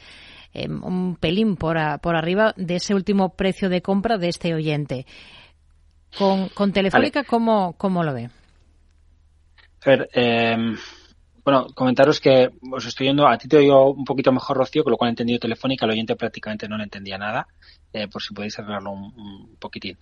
[0.53, 5.05] em, un pelín por arriba de ese último precio de compra de este oyente.
[6.15, 8.29] Con, con Telefónica, ¿cómo, ¿cómo, lo ve?
[9.85, 10.77] A ver, em,
[11.43, 14.91] bueno, comentaros que os estoy yendo, a ti te oigo un poquito mejor, Rocío, con
[14.91, 17.47] lo cual he entendido Telefónica, el oyente prácticamente no le entendía nada,
[17.93, 19.97] eh, por si podéis arreglarlo un, poquitín.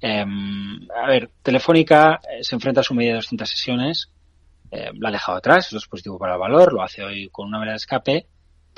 [0.00, 4.10] Em, a ver, Telefónica eh, se enfrenta a su medida de 200 sesiones,
[4.70, 7.46] eh, la ha dejado atrás, eso es positivo para el valor, lo hace hoy con
[7.46, 8.26] una vela de escape,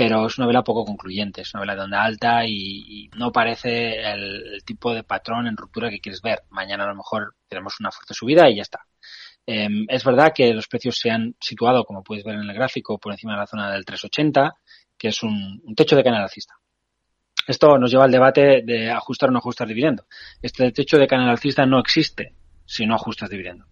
[0.00, 4.00] pero es una vela poco concluyente, es una vela de onda alta y, no parece
[4.00, 6.44] el, tipo de patrón en ruptura que quieres ver.
[6.48, 8.86] Mañana a lo mejor tenemos una fuerte subida y ya está.
[9.44, 12.98] Em, es verdad que los precios se han situado, como puedes ver en el gráfico,
[12.98, 14.54] por encima de la zona del 380,
[14.96, 16.54] que es un, techo de canal alcista.
[17.46, 20.06] Esto nos lleva al debate de ajustar o no ajustar dividendo.
[20.40, 22.34] Este techo de canal alcista no existe
[22.64, 23.69] si no ajustas dividendo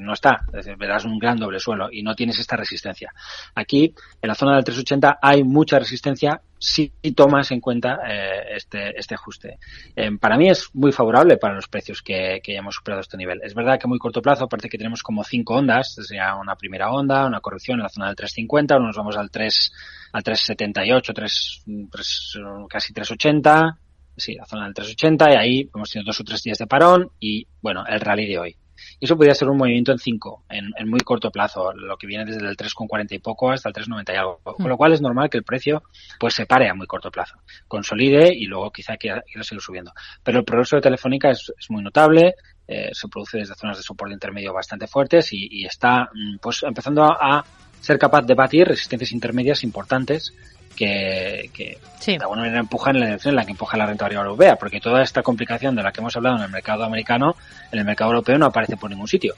[0.00, 3.12] no está, es decir, verás un gran doble suelo y no tienes esta resistencia.
[3.54, 8.98] Aquí, en la zona del 380, hay mucha resistencia si tomas en cuenta eh, este,
[8.98, 9.58] este ajuste.
[9.94, 13.40] Eh, para mí es muy favorable para los precios que, que hayamos superado este nivel.
[13.42, 16.56] Es verdad que a muy corto plazo parece que tenemos como cinco ondas, sea una
[16.56, 19.72] primera onda, una corrección en la zona del 350, nos vamos al 3,
[20.12, 23.78] al 378, 3, 3 casi 380,
[24.16, 27.10] sí, la zona del 380 y ahí hemos tenido dos o tres días de parón
[27.20, 28.56] y bueno, el rally de hoy.
[29.00, 32.06] Y eso podría ser un movimiento en 5, en, en, muy corto plazo, lo que
[32.06, 34.40] viene desde el 3,40 y poco hasta el 3,90 y algo.
[34.42, 35.82] Con lo cual es normal que el precio
[36.18, 37.36] pues se pare a muy corto plazo,
[37.68, 39.92] consolide y luego quizá quiera, seguir subiendo.
[40.22, 42.34] Pero el progreso de Telefónica es, es muy notable,
[42.66, 46.62] eh, se produce desde zonas de soporte intermedio bastante fuertes y, y está mm, pues
[46.62, 47.44] empezando a
[47.80, 50.32] ser capaz de batir resistencias intermedias importantes
[50.74, 54.30] que, que de alguna manera empujan la dirección en la que empuja la renta variable
[54.30, 57.36] europea, porque toda esta complicación de la que hemos hablado en el mercado americano,
[57.72, 59.34] en el mercado europeo no aparece por ningún sitio.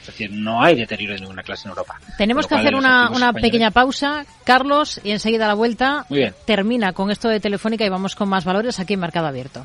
[0.00, 2.00] Es decir, no hay deterioro de ninguna clase en Europa.
[2.18, 6.06] Tenemos que hacer una, una pequeña pausa, Carlos, y enseguida a la vuelta
[6.44, 9.64] termina con esto de Telefónica y vamos con más valores aquí en Mercado Abierto.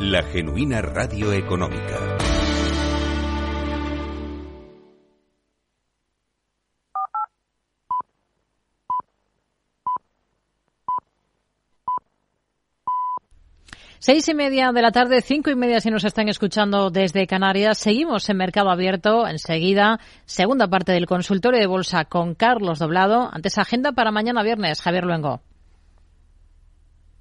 [0.00, 2.18] la genuina radio económica.
[13.98, 17.78] Seis y media de la tarde, cinco y media si nos están escuchando desde Canarias.
[17.78, 19.26] Seguimos en Mercado Abierto.
[19.26, 23.30] Enseguida, segunda parte del consultorio de bolsa con Carlos Doblado.
[23.32, 24.82] Antes, agenda para mañana viernes.
[24.82, 25.40] Javier Luengo.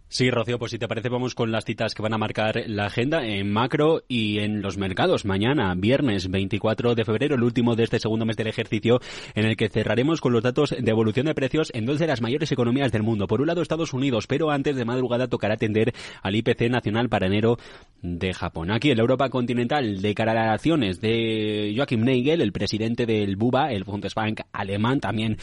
[0.07, 2.85] Sí, Rocío, pues si te parece vamos con las citas que van a marcar la
[2.85, 5.25] agenda en macro y en los mercados.
[5.25, 9.01] Mañana, viernes 24 de febrero, el último de este segundo mes del ejercicio,
[9.33, 12.21] en el que cerraremos con los datos de evolución de precios en dos de las
[12.21, 13.25] mayores economías del mundo.
[13.25, 17.25] Por un lado, Estados Unidos, pero antes de madrugada tocará atender al IPC nacional para
[17.25, 17.57] enero
[18.03, 18.71] de Japón.
[18.71, 24.41] Aquí en la Europa continental, declaraciones de Joachim Nagel, el presidente del BUBA, el Bundesbank
[24.53, 25.37] alemán, también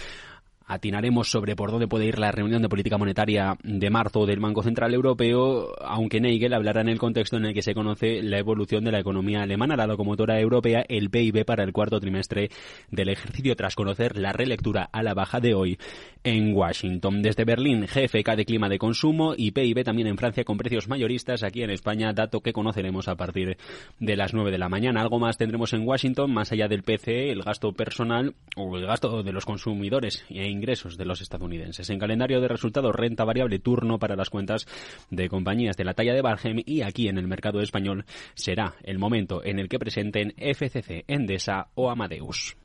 [0.66, 4.62] atinaremos sobre por dónde puede ir la reunión de política monetaria de marzo del Banco
[4.62, 8.84] Central Europeo, aunque Nagel hablará en el contexto en el que se conoce la evolución
[8.84, 12.50] de la economía alemana, la locomotora europea, el PIB para el cuarto trimestre
[12.90, 15.78] del ejercicio, tras conocer la relectura a la baja de hoy
[16.24, 17.22] en Washington.
[17.22, 21.42] Desde Berlín, GFK de clima de consumo y PIB también en Francia con precios mayoristas,
[21.42, 23.56] aquí en España, dato que conoceremos a partir
[23.98, 25.00] de las 9 de la mañana.
[25.00, 29.22] Algo más tendremos en Washington, más allá del PCE, el gasto personal o el gasto
[29.22, 31.90] de los consumidores ingresos de los estadounidenses.
[31.90, 34.66] En calendario de resultados, renta variable, turno para las cuentas
[35.10, 38.98] de compañías de la talla de Bargem y aquí en el mercado español será el
[38.98, 42.56] momento en el que presenten FCC, Endesa o Amadeus.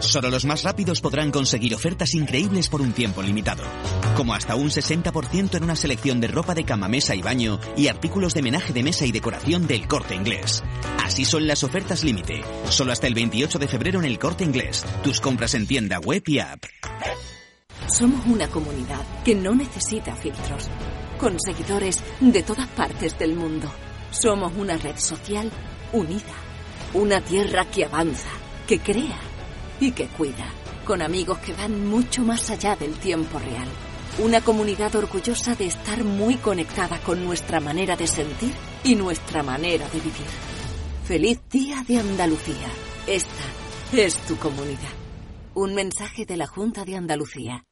[0.00, 3.62] Solo los más rápidos podrán conseguir ofertas increíbles por un tiempo limitado.
[4.16, 7.88] Como hasta un 60% en una selección de ropa de cama, mesa y baño y
[7.88, 10.62] artículos de menaje de mesa y decoración del corte inglés.
[11.02, 12.42] Así son las ofertas límite.
[12.68, 14.84] Solo hasta el 28 de febrero en el corte inglés.
[15.02, 16.64] Tus compras en tienda web y app.
[17.86, 20.68] Somos una comunidad que no necesita filtros.
[21.18, 23.70] Con seguidores de todas partes del mundo.
[24.10, 25.50] Somos una red social
[25.92, 26.34] unida.
[26.94, 28.30] Una tierra que avanza,
[28.66, 29.18] que crea
[29.80, 30.46] y que cuida,
[30.84, 33.68] con amigos que van mucho más allá del tiempo real.
[34.18, 38.52] Una comunidad orgullosa de estar muy conectada con nuestra manera de sentir
[38.84, 40.26] y nuestra manera de vivir.
[41.04, 42.68] Feliz Día de Andalucía.
[43.06, 43.44] Esta
[43.92, 44.92] es tu comunidad.
[45.54, 47.64] Un mensaje de la Junta de Andalucía.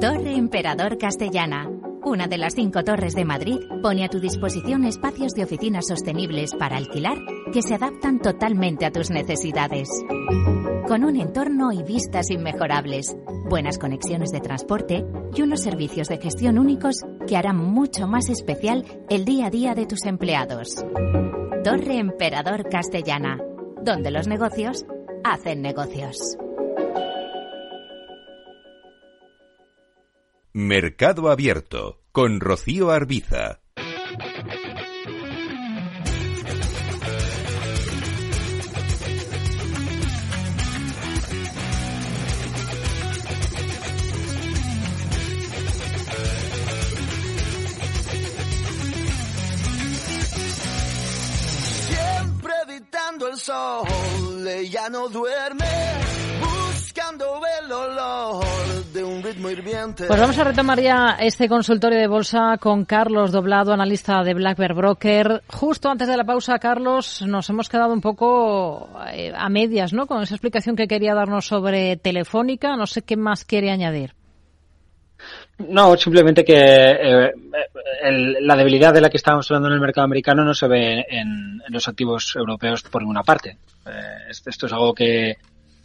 [0.00, 1.68] Torre Emperador Castellana
[2.08, 6.54] una de las cinco torres de Madrid pone a tu disposición espacios de oficinas sostenibles
[6.54, 7.18] para alquilar
[7.52, 9.88] que se adaptan totalmente a tus necesidades.
[10.86, 13.16] Con un entorno y vistas inmejorables,
[13.48, 18.84] buenas conexiones de transporte y unos servicios de gestión únicos que harán mucho más especial
[19.10, 20.84] el día a día de tus empleados.
[21.64, 23.38] Torre Emperador Castellana,
[23.82, 24.84] donde los negocios
[25.24, 26.38] hacen negocios.
[30.52, 33.60] Mercado Abierto con Rocío Arbiza.
[53.26, 55.64] El sol, ella no duerme,
[57.64, 58.44] el olor
[58.92, 60.06] de un ritmo hirviente.
[60.06, 64.58] Pues vamos a retomar ya este consultorio de bolsa con Carlos Doblado, analista de Black
[64.58, 65.42] Bear Broker.
[65.48, 70.06] Justo antes de la pausa, Carlos, nos hemos quedado un poco eh, a medias, ¿no?
[70.06, 72.76] Con esa explicación que quería darnos sobre Telefónica.
[72.76, 74.17] No sé qué más quiere añadir.
[75.58, 77.32] No, simplemente que eh,
[78.02, 81.04] el- la debilidad de la que estábamos hablando en el mercado americano no se ve
[81.08, 83.58] en, los activos europeos por ninguna parte.
[83.84, 85.36] Eh, esto, es algo que,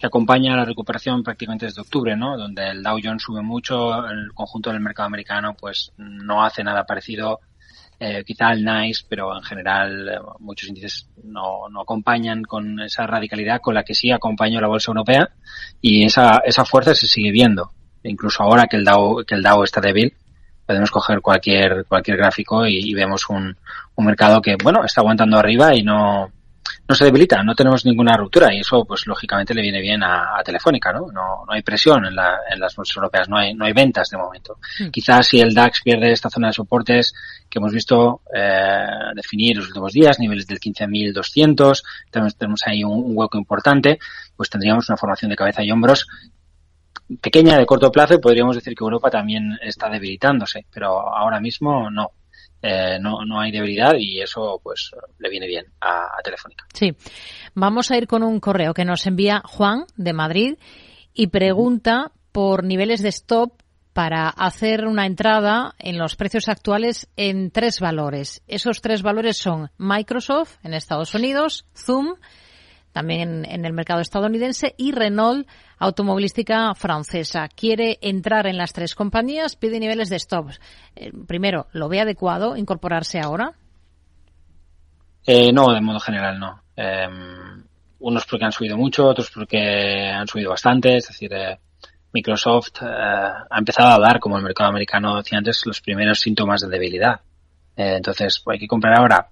[0.01, 2.37] acompaña la recuperación prácticamente desde octubre, ¿no?
[2.37, 6.83] Donde el Dow Jones sube mucho, el conjunto del mercado americano pues no hace nada
[6.83, 7.39] parecido.
[7.99, 13.07] Eh, quizá el NICE, pero en general eh, muchos índices no, no acompañan con esa
[13.07, 15.29] radicalidad con la que sí acompañó la bolsa europea
[15.79, 17.71] y esa, esa fuerza se sigue viendo.
[18.03, 20.13] Incluso ahora que el Dow, que el Dow está débil,
[20.65, 23.55] podemos coger cualquier, cualquier gráfico y, y vemos un,
[23.95, 26.31] un mercado que, bueno, está aguantando arriba y no,
[26.87, 30.37] no se debilita, no tenemos ninguna ruptura y eso, pues lógicamente le viene bien a,
[30.37, 31.11] a Telefónica, ¿no?
[31.11, 31.45] ¿no?
[31.45, 34.17] No hay presión en, la, en las bolsas europeas, no hay, no hay ventas de
[34.17, 34.57] momento.
[34.79, 34.89] Hmm.
[34.89, 37.13] Quizás si el DAX pierde esta zona de soportes
[37.49, 43.03] que hemos visto eh, definir los últimos días, niveles del 15.200, tenemos, tenemos ahí un,
[43.03, 43.99] un hueco importante,
[44.35, 46.07] pues tendríamos una formación de cabeza y hombros
[47.21, 52.11] pequeña de corto plazo podríamos decir que Europa también está debilitándose, pero ahora mismo no.
[52.65, 56.65] Eh, no, no hay debilidad y eso pues le viene bien a, a Telefónica.
[56.73, 56.95] Sí.
[57.55, 60.55] Vamos a ir con un correo que nos envía Juan de Madrid
[61.13, 63.61] y pregunta por niveles de stop
[63.93, 68.41] para hacer una entrada en los precios actuales en tres valores.
[68.47, 72.15] Esos tres valores son Microsoft en Estados Unidos, Zoom
[72.93, 77.49] también en el mercado estadounidense y Renault automovilística francesa.
[77.49, 80.61] Quiere entrar en las tres compañías, pide niveles de stops.
[80.95, 83.53] Eh, primero, ¿lo ve adecuado incorporarse ahora?
[85.25, 86.63] Eh, no, de modo general no.
[86.77, 87.07] Eh,
[87.99, 90.97] unos porque han subido mucho, otros porque han subido bastante.
[90.97, 91.59] Es decir, eh,
[92.11, 96.61] Microsoft eh, ha empezado a dar, como el mercado americano decía antes, los primeros síntomas
[96.61, 97.21] de debilidad.
[97.75, 99.29] Eh, entonces, ¿hay que comprar ahora?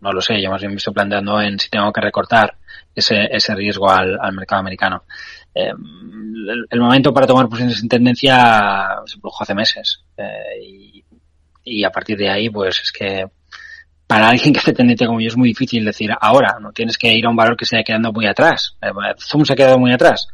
[0.00, 2.56] No lo sé, yo más bien me estoy planteando en si tengo que recortar
[2.94, 5.04] ese, ese riesgo al, al mercado americano.
[5.54, 10.04] El, el, momento para tomar posiciones en tendencia se produjo hace meses.
[10.62, 11.04] Y,
[11.64, 13.26] y a partir de ahí, pues es que
[14.06, 17.12] para alguien que hace tendencia como yo es muy difícil decir ahora, no tienes que
[17.12, 18.76] ir a un valor que se haya quedando muy atrás.
[19.18, 20.28] Zoom se ha quedado muy atrás.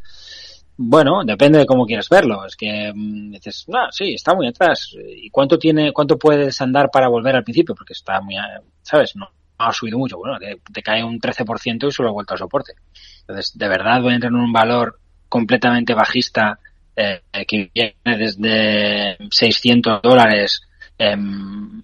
[0.77, 2.45] Bueno, depende de cómo quieras verlo.
[2.45, 4.95] Es que mmm, dices, no, sí, está muy atrás.
[4.97, 7.75] ¿Y cuánto tiene, cuánto puedes andar para volver al principio?
[7.75, 8.35] Porque está muy,
[8.81, 9.15] ¿sabes?
[9.15, 10.17] No, ha subido mucho.
[10.17, 12.73] Bueno, te, te cae un 13% y solo ha vuelto al soporte.
[13.21, 14.99] Entonces, de verdad voy a entrar en un valor
[15.29, 16.59] completamente bajista
[16.95, 20.61] eh, que viene desde 600 dólares
[20.97, 21.15] eh,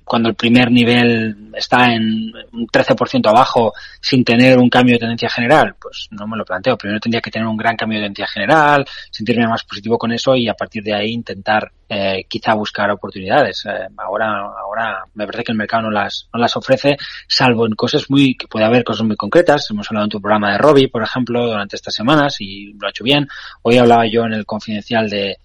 [0.03, 5.29] cuando el primer nivel está en un 13% abajo sin tener un cambio de tendencia
[5.29, 6.77] general, pues no me lo planteo.
[6.77, 10.35] Primero tendría que tener un gran cambio de tendencia general, sentirme más positivo con eso
[10.35, 13.65] y a partir de ahí intentar eh, quizá buscar oportunidades.
[13.65, 16.95] Eh, ahora, ahora me parece que el mercado no las, no las ofrece,
[17.27, 19.69] salvo en cosas muy, que puede haber cosas muy concretas.
[19.69, 22.91] Hemos hablado en tu programa de Robbie, por ejemplo, durante estas semanas y lo ha
[22.91, 23.27] hecho bien.
[23.63, 25.39] Hoy hablaba yo en el confidencial de,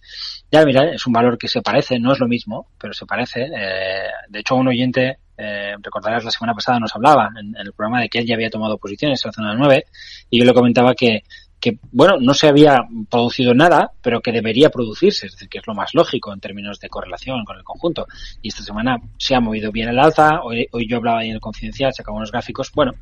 [0.53, 3.43] ya, mira, es un valor que se parece, no es lo mismo, pero se parece.
[3.43, 7.73] Eh, de hecho, un oyente, eh, recordarás la semana pasada nos hablaba en, en, el
[7.73, 9.85] programa de que él ya había tomado posiciones en la zona 9
[10.31, 11.25] y yo le comentaba que,
[11.61, 15.67] que, bueno, no se había producido nada, pero que debería producirse, es decir, que es
[15.67, 18.07] lo más lógico en términos de correlación con el conjunto.
[18.43, 21.41] Y esta semana se ha movido bien el alza, hoy, hoy yo hablaba en el
[21.41, 22.93] confidencial, se acabó unos gráficos, bueno,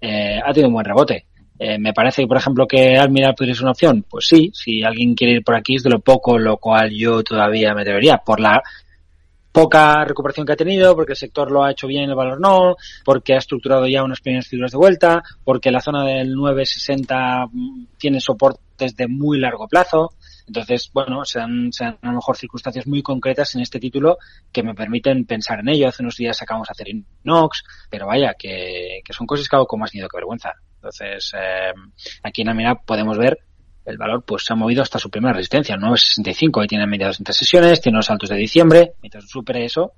[0.00, 1.26] eh, ha tenido un buen rebote.
[1.58, 4.04] Eh, me parece por ejemplo, que Almiral podría ser una opción.
[4.08, 7.22] Pues sí, si alguien quiere ir por aquí es de lo poco, lo cual yo
[7.22, 8.18] todavía me debería.
[8.18, 8.62] Por la
[9.52, 12.76] poca recuperación que ha tenido, porque el sector lo ha hecho bien, el valor no,
[13.04, 17.48] porque ha estructurado ya unas primeras figuras de vuelta, porque la zona del 960
[17.98, 20.14] tiene soportes de muy largo plazo.
[20.46, 24.18] Entonces, bueno, sean, sean a lo mejor circunstancias muy concretas en este título
[24.50, 25.88] que me permiten pensar en ello.
[25.88, 29.66] Hace unos días acabamos de hacer Inox, pero vaya, que, que son cosas que hago
[29.66, 30.52] con más miedo que vergüenza.
[30.76, 31.72] Entonces, eh,
[32.24, 33.38] aquí en la mira podemos ver
[33.84, 37.34] el valor pues se ha movido hasta su primera resistencia, 9.65, ahí tiene mediados entre
[37.34, 39.92] sesiones, tiene los saltos de diciembre, mientras supere eso,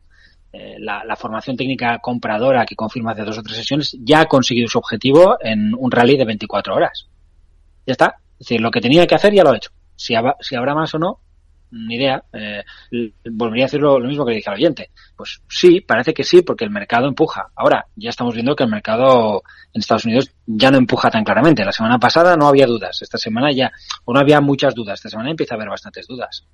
[0.53, 4.26] eh, la, la, formación técnica compradora que confirma hace dos o tres sesiones ya ha
[4.26, 7.09] conseguido su objetivo en un rally de 24 horas.
[7.85, 8.18] Ya está.
[8.39, 9.70] Es decir, lo que tenía que hacer ya lo ha hecho.
[9.97, 11.20] Si habrá más o no,
[11.71, 12.23] ni idea.
[12.33, 12.62] Eh,
[13.31, 14.91] volvería a decir lo, lo, mismo que le dije al oyente.
[15.17, 17.51] Pues sí, parece que sí, porque el mercado empuja.
[17.55, 19.43] Ahora, ya estamos viendo que el mercado
[19.73, 21.65] en Estados Unidos ya no empuja tan claramente.
[21.65, 23.03] La semana pasada no había dudas.
[23.03, 23.73] Esta semana ya,
[24.05, 24.95] o no había muchas dudas.
[24.99, 26.47] Esta semana empieza a haber bastantes dudas.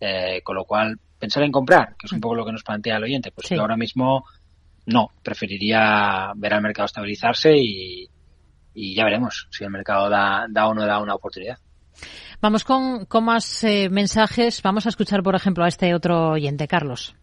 [0.00, 2.96] Eh, con lo cual, pensar en comprar, que es un poco lo que nos plantea
[2.96, 3.54] el oyente, pues sí.
[3.54, 4.24] ahora mismo
[4.86, 5.10] no.
[5.22, 8.08] Preferiría ver al mercado estabilizarse y,
[8.74, 11.58] y ya veremos si el mercado da, da o no da una oportunidad.
[12.40, 14.62] Vamos con, con más eh, mensajes.
[14.62, 17.14] Vamos a escuchar, por ejemplo, a este otro oyente, Carlos.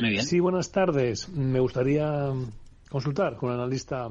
[0.00, 0.24] Muy bien.
[0.24, 1.28] Sí, buenas tardes.
[1.28, 2.32] Me gustaría
[2.90, 4.10] consultar con el analista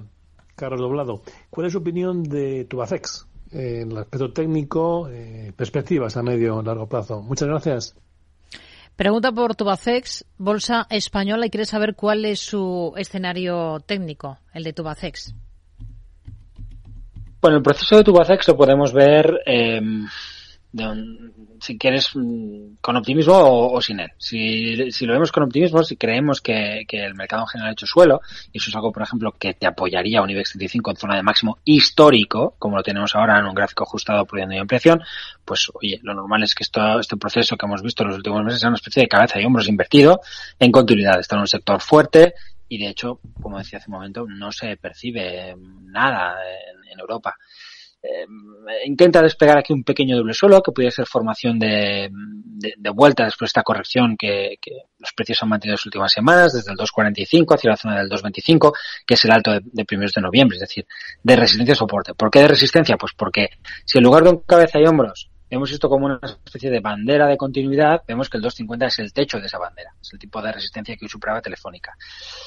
[0.55, 1.21] Carlos Doblado.
[1.49, 6.63] ¿Cuál es su opinión de Tubacex en el aspecto técnico, eh, perspectivas a medio o
[6.63, 7.21] largo plazo?
[7.21, 7.95] Muchas gracias.
[8.95, 14.71] Pregunta por Tubacex, bolsa española, y quiere saber cuál es su escenario técnico, el de
[14.71, 15.35] Tubacex.
[17.45, 19.79] Bueno, el proceso de Tubacex lo podemos ver, eh,
[21.59, 22.09] si quieres,
[22.81, 23.35] con optimismo
[23.71, 24.09] o, sin él.
[24.17, 27.85] Si, si, lo vemos con optimismo, si creemos que, el mercado en general ha hecho
[27.85, 28.21] suelo,
[28.51, 31.15] y eso es algo, por ejemplo, que te apoyaría a un IBEX 35 en zona
[31.17, 35.03] de máximo histórico, como lo tenemos ahora en un gráfico ajustado por de ampliación,
[35.45, 38.43] pues oye, lo normal es que esto, este proceso que hemos visto en los últimos
[38.43, 40.19] meses sea una especie de cabeza y hombros invertido
[40.57, 41.19] en continuidad.
[41.19, 42.33] Está en un sector fuerte,
[42.67, 47.35] y de hecho, como decía hace un momento, no se percibe nada en, en Europa.
[48.05, 48.27] Eh,
[48.85, 53.47] intenta despegar aquí un pequeño doble suelo que podría ser formación de, de, vuelta después
[53.47, 57.55] de esta corrección que, que, los precios han mantenido las últimas semanas, desde el 2.45
[57.55, 58.73] hacia la zona del 2.25,
[59.07, 60.85] que es el alto de, primeros de noviembre, es decir,
[61.23, 62.13] de resistencia soporte.
[62.13, 62.95] ¿Por qué de resistencia?
[62.97, 63.49] Pues porque
[63.85, 67.27] si en lugar de un cabeza y hombros hemos visto como una especie de bandera
[67.27, 70.41] de continuidad, vemos que el 250 es el techo de esa bandera, es el tipo
[70.41, 71.95] de resistencia que superaba Telefónica.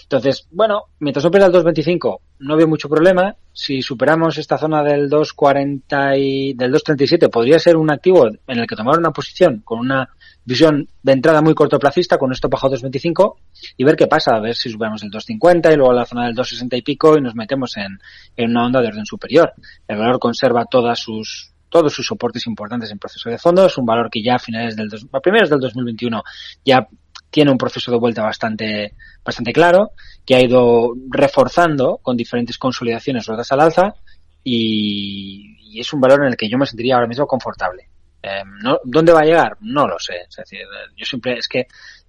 [0.03, 5.09] Entonces, bueno, mientras supera el 225 no veo mucho problema, si superamos esta zona del
[5.09, 9.81] 240 y del 237 podría ser un activo en el que tomar una posición con
[9.81, 10.09] una
[10.45, 13.35] visión de entrada muy cortoplacista con esto bajo 2.25
[13.77, 16.37] y ver qué pasa, a ver si subimos el 2.50 y luego la zona del
[16.37, 19.53] 2.60 y pico y nos metemos en una onda de orden superior.
[19.87, 23.67] El valor conserva todas sus todos sus soportes importantes en proceso de fondo.
[23.67, 26.23] Es un valor que ya a finales del, a primeros del 2021
[26.65, 26.87] ya
[27.31, 29.93] tiene un proceso de vuelta bastante, bastante claro,
[30.25, 33.95] que ha ido reforzando con diferentes consolidaciones rotas al alza
[34.43, 37.89] y, y es un valor en el que yo me sentiría ahora mismo confortable.
[38.23, 39.57] Eh, no, ¿Dónde va a llegar?
[39.61, 40.23] No lo sé.
[40.29, 40.61] Es decir,
[40.97, 41.61] yo siempre es que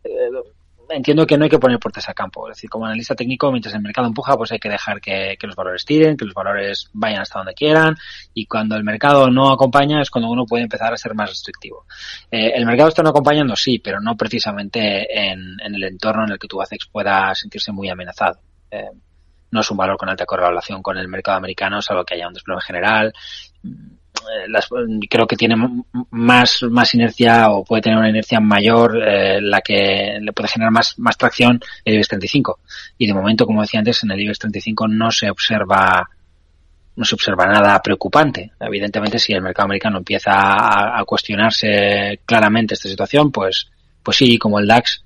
[0.03, 0.29] eh,
[0.89, 2.49] entiendo que no hay que poner puertas a campo.
[2.49, 5.47] Es decir, como analista técnico, mientras el mercado empuja, pues hay que dejar que, que,
[5.47, 7.95] los valores tiren, que los valores vayan hasta donde quieran.
[8.33, 11.85] Y cuando el mercado no acompaña es cuando uno puede empezar a ser más restrictivo.
[12.31, 16.31] Eh, el mercado está no acompañando, sí, pero no precisamente en, en, el entorno en
[16.31, 18.39] el que tu ACEX pueda sentirse muy amenazado.
[18.71, 18.89] Eh,
[19.51, 22.33] no es un valor con alta correlación con el mercado americano, salvo que haya un
[22.33, 23.13] desplome general
[24.47, 24.67] las,
[25.09, 25.55] creo que tiene
[26.11, 30.71] más, más inercia o puede tener una inercia mayor eh, la que le puede generar
[30.71, 32.59] más, más tracción el IBEX 35.
[32.97, 36.09] Y de momento, como decía antes, en el IBEX 35 no se observa
[36.95, 38.51] no se observa nada preocupante.
[38.59, 43.69] Evidentemente, si el mercado americano empieza a cuestionarse claramente esta situación, pues,
[44.03, 45.01] pues sí, como el DAX,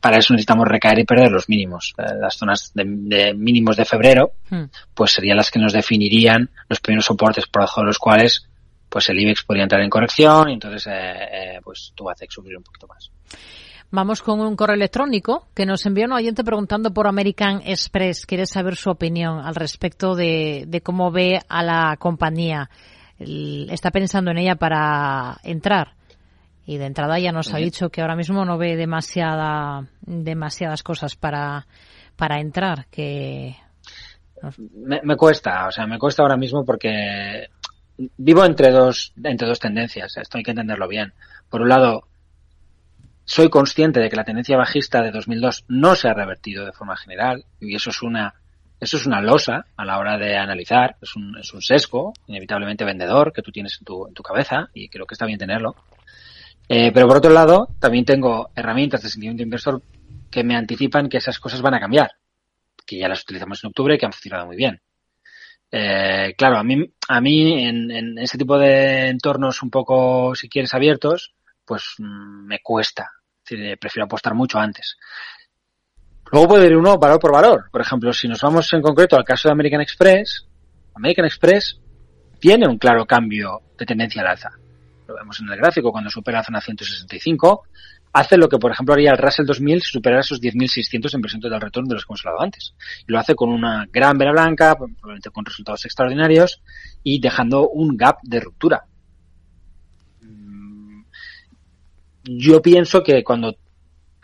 [0.00, 1.94] para eso necesitamos recaer y perder los mínimos.
[1.98, 4.64] Eh, las zonas de, de mínimos de febrero, hmm.
[4.94, 8.46] pues serían las que nos definirían los primeros soportes por debajo de los cuales
[8.88, 12.56] pues el IBEX podría entrar en corrección y entonces eh, eh, pues tú haces subir
[12.56, 13.10] un poquito más.
[13.90, 18.26] Vamos con un correo electrónico que nos envió un oyente preguntando por American Express.
[18.26, 22.68] Quiere saber su opinión al respecto de, de cómo ve a la compañía.
[23.18, 25.95] El, está pensando en ella para entrar
[26.66, 31.14] y de entrada ya nos ha dicho que ahora mismo no ve demasiada, demasiadas cosas
[31.14, 31.66] para,
[32.16, 33.56] para entrar, que...
[34.74, 37.48] Me, me, cuesta, o sea, me cuesta ahora mismo porque
[38.18, 41.14] vivo entre dos, entre dos tendencias, esto hay que entenderlo bien.
[41.48, 42.08] Por un lado,
[43.24, 46.96] soy consciente de que la tendencia bajista de 2002 no se ha revertido de forma
[46.96, 48.34] general y eso es una
[48.78, 52.84] eso es una losa a la hora de analizar, es un, es un sesgo inevitablemente
[52.84, 55.76] vendedor que tú tienes en tu, en tu cabeza y creo que está bien tenerlo.
[56.68, 59.82] Eh, pero por otro lado, también tengo herramientas de sentimiento inversor
[60.30, 62.12] que me anticipan que esas cosas van a cambiar,
[62.84, 64.80] que ya las utilizamos en octubre y que han funcionado muy bien.
[65.70, 70.48] Eh, claro, a mí, a mí en, en, ese tipo de entornos un poco, si
[70.48, 73.10] quieres, abiertos, pues mmm, me cuesta.
[73.44, 74.96] Es decir, prefiero apostar mucho antes.
[76.32, 77.68] Luego puede ir uno valor por valor.
[77.70, 80.46] Por ejemplo, si nos vamos en concreto al caso de American Express,
[80.94, 81.80] American Express
[82.40, 84.50] tiene un claro cambio de tendencia al alza
[85.06, 87.64] lo vemos en el gráfico, cuando supera la zona 165,
[88.12, 91.40] hace lo que, por ejemplo, haría el Russell 2000 si superara esos 10.600 en versión
[91.40, 92.74] del retorno de los que hemos hablado antes.
[93.06, 96.62] Y lo hace con una gran vela blanca, probablemente con resultados extraordinarios
[97.02, 98.84] y dejando un gap de ruptura.
[100.22, 101.02] Mm,
[102.24, 103.56] yo pienso que cuando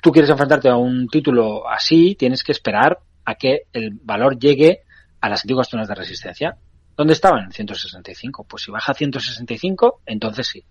[0.03, 4.81] tú quieres enfrentarte a un título así, tienes que esperar a que el valor llegue
[5.21, 6.57] a las antiguas zonas de resistencia.
[6.97, 7.51] ¿Dónde estaban?
[7.51, 8.45] 165.
[8.45, 10.65] Pues si baja a 165, entonces sí.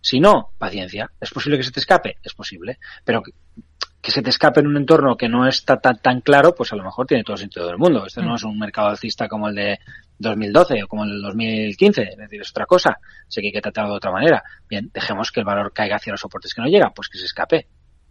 [0.00, 1.10] Si no, paciencia.
[1.20, 2.16] ¿Es posible que se te escape?
[2.22, 2.78] Es posible.
[3.04, 3.32] Pero que,
[4.00, 6.76] que se te escape en un entorno que no está tan, tan claro, pues a
[6.76, 8.06] lo mejor tiene todo el sentido del mundo.
[8.06, 8.24] Este mm.
[8.24, 9.78] no es un mercado alcista como el de
[10.18, 12.02] 2012 o como el del 2015.
[12.02, 12.98] Es decir, es otra cosa.
[13.28, 14.42] Sé que hay que tratarlo de otra manera.
[14.68, 16.90] Bien, dejemos que el valor caiga hacia los soportes que no llega.
[16.90, 17.68] Pues que se escape.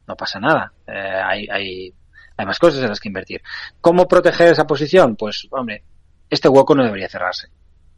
[0.07, 0.71] No pasa nada.
[0.87, 1.93] Eh, hay, hay,
[2.37, 3.41] hay más cosas en las que invertir.
[3.81, 5.15] ¿Cómo proteger esa posición?
[5.15, 5.83] Pues, hombre,
[6.29, 7.47] este hueco no debería cerrarse.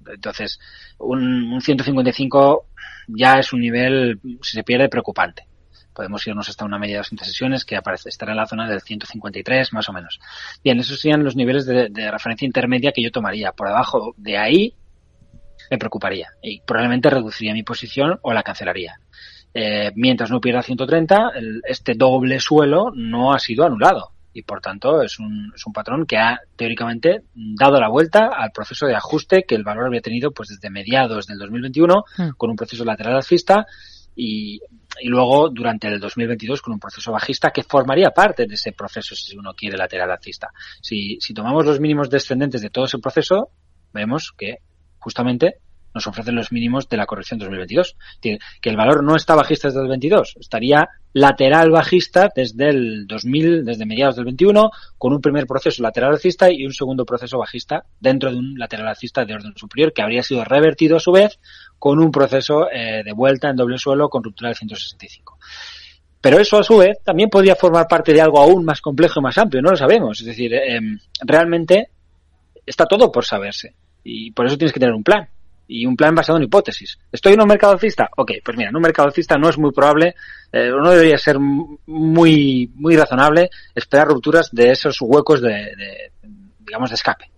[0.07, 0.59] Entonces,
[0.97, 2.65] un, un 155
[3.07, 5.47] ya es un nivel, si se pierde, preocupante.
[5.93, 8.81] Podemos irnos hasta una media de 200 sesiones que aparece, estará en la zona del
[8.81, 10.19] 153 más o menos.
[10.63, 13.51] Bien, esos serían los niveles de, de referencia intermedia que yo tomaría.
[13.51, 14.75] Por debajo de ahí
[15.69, 18.99] me preocuparía y probablemente reduciría mi posición o la cancelaría.
[19.53, 24.61] Eh, mientras no pierda 130, el, este doble suelo no ha sido anulado y por
[24.61, 28.95] tanto es un, es un patrón que ha teóricamente dado la vuelta al proceso de
[28.95, 32.29] ajuste que el valor había tenido pues desde mediados del 2021 mm.
[32.37, 33.65] con un proceso lateral alcista
[34.15, 34.59] y,
[34.99, 39.15] y, luego durante el 2022 con un proceso bajista que formaría parte de ese proceso
[39.15, 40.49] si uno quiere lateral alcista.
[40.81, 43.49] Si, si tomamos los mínimos descendentes de todo ese proceso,
[43.93, 44.57] vemos que
[44.99, 45.55] justamente
[45.93, 47.95] nos ofrecen los mínimos de la corrección 2022.
[48.21, 53.65] Que el valor no está bajista desde el 22, estaría lateral bajista desde el 2000,
[53.65, 57.83] desde mediados del 21, con un primer proceso lateral alcista y un segundo proceso bajista
[57.99, 61.39] dentro de un lateral alcista de orden superior que habría sido revertido a su vez
[61.79, 65.37] con un proceso eh, de vuelta en doble suelo con ruptura del 165.
[66.21, 69.23] Pero eso a su vez también podría formar parte de algo aún más complejo y
[69.23, 70.19] más amplio, no lo sabemos.
[70.19, 70.79] Es decir, eh,
[71.21, 71.89] realmente
[72.65, 75.27] está todo por saberse y por eso tienes que tener un plan
[75.67, 76.99] y un plan basado en hipótesis.
[77.11, 78.09] ¿Estoy en un mercado alcista?
[78.17, 80.15] Ok, pues mira, en un mercado alcista no es muy probable,
[80.51, 86.11] eh, no debería ser muy, muy razonable esperar rupturas de esos huecos de, de
[86.59, 87.31] digamos, de escape.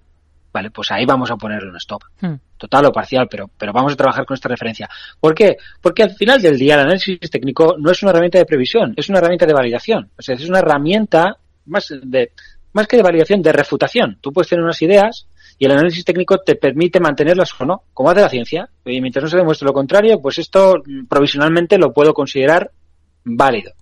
[0.53, 2.03] Vale, pues ahí vamos a ponerle un stop.
[2.21, 2.36] Hmm.
[2.57, 4.88] Total o parcial, pero, pero vamos a trabajar con esta referencia.
[5.19, 5.57] ¿Por qué?
[5.82, 9.09] Porque al final del día el análisis técnico no es una herramienta de previsión, es
[9.09, 10.11] una herramienta de validación.
[10.15, 12.32] O sea, es una herramienta más de,
[12.71, 14.19] más que de validación, de refutación.
[14.21, 15.28] Tú puedes tener unas ideas
[15.58, 18.70] y el análisis técnico te permite mantenerlas o no, como hace la ciencia.
[18.86, 22.72] Y mientras no se demuestre lo contrario, pues esto provisionalmente lo puedo considerar
[23.24, 23.74] válido.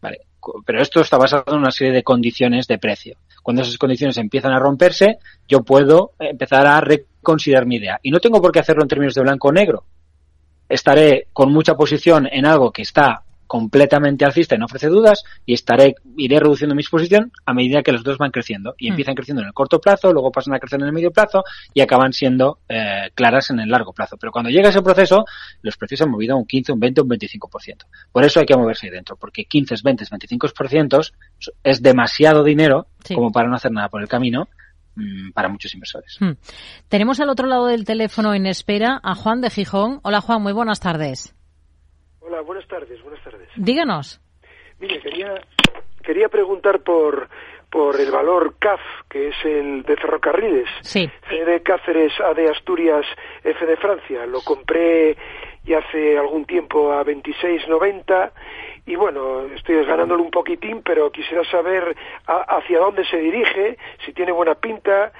[0.00, 0.20] Vale.
[0.64, 3.16] Pero esto está basado en una serie de condiciones de precio.
[3.42, 5.18] Cuando esas condiciones empiezan a romperse,
[5.48, 7.98] yo puedo empezar a reconsiderar mi idea.
[8.02, 9.84] Y no tengo por qué hacerlo en términos de blanco o negro.
[10.68, 15.54] Estaré con mucha posición en algo que está completamente alcista y no ofrece dudas y
[15.54, 18.92] estaré iré reduciendo mi exposición a medida que los dos van creciendo y Mm.
[18.92, 21.80] empiezan creciendo en el corto plazo, luego pasan a crecer en el medio plazo y
[21.80, 24.16] acaban siendo eh, claras en el largo plazo.
[24.18, 25.24] Pero cuando llega ese proceso,
[25.62, 27.86] los precios han movido a un 15, un 20, un 25%.
[28.12, 31.12] Por eso hay que moverse ahí dentro, porque 15, 20, 25%
[31.62, 33.14] es demasiado dinero Sí.
[33.14, 34.48] como para no hacer nada por el camino
[34.96, 36.16] mm, para muchos inversores.
[36.20, 36.32] Hmm.
[36.88, 40.00] Tenemos al otro lado del teléfono en espera a Juan de Gijón.
[40.02, 41.34] Hola Juan, muy buenas tardes.
[42.26, 43.48] Hola, buenas tardes, buenas tardes.
[43.56, 44.20] Díganos.
[44.80, 45.34] Mire, quería,
[46.02, 47.28] quería preguntar por,
[47.70, 50.68] por el valor CAF, que es el de ferrocarriles.
[50.82, 51.10] Sí.
[51.28, 53.04] C de Cáceres, A de Asturias,
[53.42, 54.26] F de Francia.
[54.26, 55.16] Lo compré
[55.64, 58.32] ya hace algún tiempo a 26.90
[58.86, 61.96] y bueno, estoy ganándole un poquitín, pero quisiera saber
[62.26, 65.12] a- hacia dónde se dirige, si tiene buena pinta,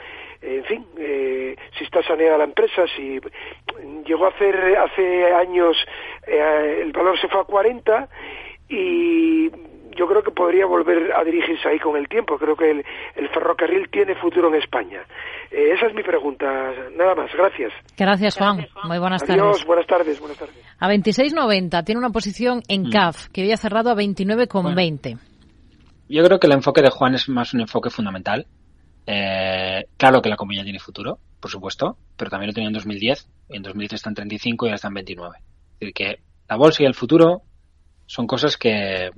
[0.45, 3.18] en fin, eh, si está saneada la empresa, si
[4.07, 5.76] llegó a hacer hace años
[6.26, 8.09] eh, el valor se fue a 40
[8.68, 9.51] y
[9.97, 12.36] yo creo que podría volver a dirigirse ahí con el tiempo.
[12.38, 12.84] Creo que el,
[13.14, 15.03] el ferrocarril tiene futuro en España.
[15.51, 16.47] Eh, esa es mi pregunta.
[16.97, 17.30] Nada más.
[17.32, 17.72] Gracias.
[17.97, 19.36] Gracias Juan, muy buenas Adiós.
[19.38, 19.64] tardes.
[19.66, 20.20] Buenas tardes.
[20.20, 20.57] Buenas tardes.
[20.78, 25.18] A 26.90 tiene una posición en CAF que había cerrado a 29,20.
[26.09, 28.47] Yo creo que el enfoque de Juan es más un enfoque fundamental.
[29.07, 33.29] Eh, claro que la compañía tiene futuro, por supuesto, pero también lo tenía en 2010.
[33.51, 35.37] En 2010 está en 35 y ahora está en 29.
[35.39, 37.43] Es decir, que la bolsa y el futuro
[38.07, 39.11] son cosas que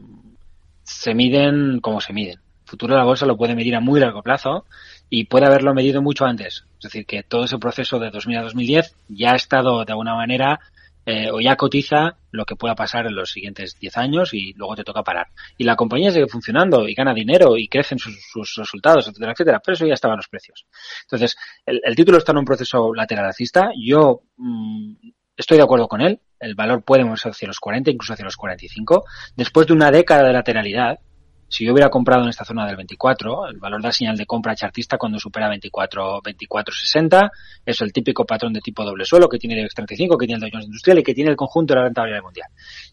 [0.82, 2.40] se miden como se miden.
[2.64, 4.64] El futuro de la bolsa lo puede medir a muy largo plazo
[5.08, 6.64] y puede haberlo medido mucho antes.
[6.78, 10.14] Es decir, que todo ese proceso de 2000 a 2010 ya ha estado de alguna
[10.14, 10.60] manera
[11.06, 14.74] eh, o ya cotiza lo que pueda pasar en los siguientes 10 años y luego
[14.74, 15.28] te toca parar.
[15.56, 19.74] Y la compañía sigue funcionando y gana dinero y crecen sus, resultados, etcétera, etcétera, pero
[19.74, 20.66] eso ya estaba en los precios.
[21.02, 23.70] Entonces, el, el título está en un proceso lateral alcista.
[23.80, 24.94] Yo mm,
[25.36, 26.20] estoy de acuerdo con él.
[26.40, 29.04] El valor puede moverse hacia los 40, incluso hacia los 45.
[29.36, 30.98] Después de una década de lateralidad,
[31.48, 34.56] si yo hubiera comprado en esta zona del 24, el valor da señal de compra
[34.56, 37.30] chartista cuando supera 24, 24.60.
[37.64, 40.36] Es el típico patrón de tipo doble suelo que tiene el IBEX 35, que tiene
[40.36, 42.48] el Dow Jones Industrial y que tiene el conjunto de la rentabilidad mundial.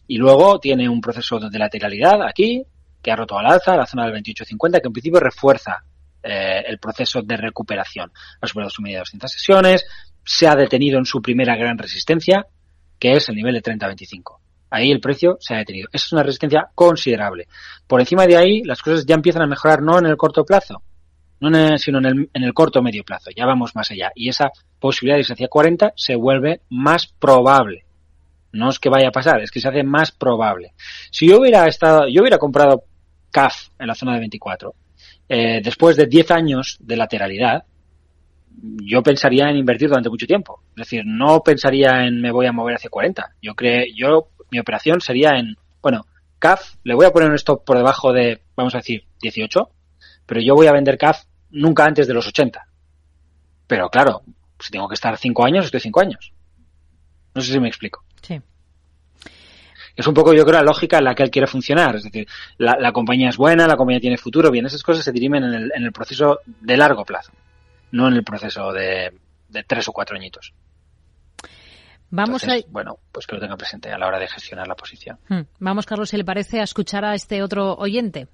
[0.06, 2.64] Y luego tiene un proceso de lateralidad aquí,
[3.02, 5.84] que ha roto al alza, la zona del 28.50, que en principio refuerza
[6.22, 8.12] eh, el proceso de recuperación.
[8.40, 9.84] Ha superado su media de 200 sesiones,
[10.24, 12.46] se ha detenido en su primera gran resistencia,
[12.98, 14.43] que es el nivel de 30.25.
[14.74, 15.88] Ahí el precio se ha detenido.
[15.92, 17.46] Esa es una resistencia considerable.
[17.86, 20.82] Por encima de ahí, las cosas ya empiezan a mejorar no en el corto plazo,
[21.38, 23.30] no en el- sino en el, en el corto medio plazo.
[23.36, 24.10] Ya vamos más allá.
[24.16, 24.50] Y esa
[24.80, 27.84] posibilidad de hacia 40 se vuelve más probable.
[28.50, 30.72] No es que vaya a pasar, es que se hace más probable.
[31.12, 32.82] Si yo hubiera estado, yo hubiera comprado
[33.30, 34.74] CAF en la zona de 24,
[35.28, 37.62] eh, después de 10 años de lateralidad,
[38.82, 40.62] yo pensaría en invertir durante mucho tiempo.
[40.70, 43.34] Es decir, no pensaría en me voy a mover hacia 40.
[43.42, 46.06] Yo creo, yo, mi operación sería en, bueno,
[46.38, 49.68] CAF, le voy a poner un stop por debajo de, vamos a decir, 18,
[50.26, 52.64] pero yo voy a vender CAF nunca antes de los 80.
[53.66, 54.22] Pero claro,
[54.60, 56.32] si tengo que estar 5 años, estoy 5 años.
[57.34, 58.04] No sé si me explico.
[58.22, 58.40] Sí.
[59.96, 61.96] Es un poco, yo creo, la lógica en la que él quiere funcionar.
[61.96, 62.28] Es decir,
[62.58, 65.54] la, la compañía es buena, la compañía tiene futuro, bien, esas cosas se dirimen en
[65.54, 67.32] el, en el proceso de largo plazo,
[67.90, 69.12] no en el proceso de,
[69.48, 70.54] de tres o cuatro añitos.
[72.16, 75.18] Vamos Entonces, bueno, pues que lo tenga presente a la hora de gestionar la posición.
[75.28, 75.34] a...
[75.34, 75.46] Hmm.
[75.58, 78.28] Vamos, Carlos, si le parece, a escuchar a este otro oyente.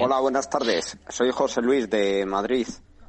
[0.00, 0.96] Hola, buenas tardes.
[1.10, 2.66] Soy José Luis de Madrid.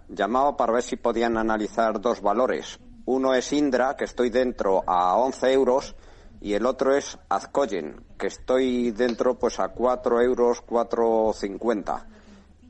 [0.10, 2.82] Llamaba para ver si podían analizar dos valores.
[3.06, 5.96] Uno es Indra, que estoy dentro a 11 euros,
[6.42, 12.06] y el otro es Azcoyen, que estoy dentro pues a 4 euros, 4,50.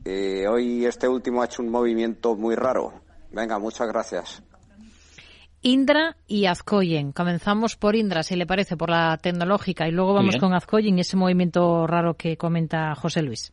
[0.04, 3.02] Eh, hoy este último ha hecho un movimiento muy raro.
[3.32, 4.40] Venga, muchas gracias.
[5.62, 7.12] Indra y Azcoyen.
[7.12, 10.40] Comenzamos por Indra, si le parece, por la tecnológica, y luego vamos bien.
[10.40, 13.52] con Azcoyen y ese movimiento raro que comenta José Luis.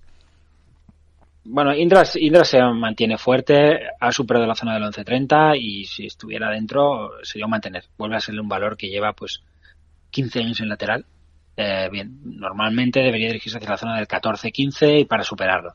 [1.43, 6.49] Bueno, Indra, Indra se mantiene fuerte, ha superado la zona del 11.30 y si estuviera
[6.49, 7.86] dentro sería mantener.
[7.97, 9.41] Vuelve a ser un valor que lleva pues
[10.12, 11.05] 15 años en lateral.
[11.55, 15.74] Eh, bien, normalmente debería dirigirse hacia la zona del 14-15 y para superarlo.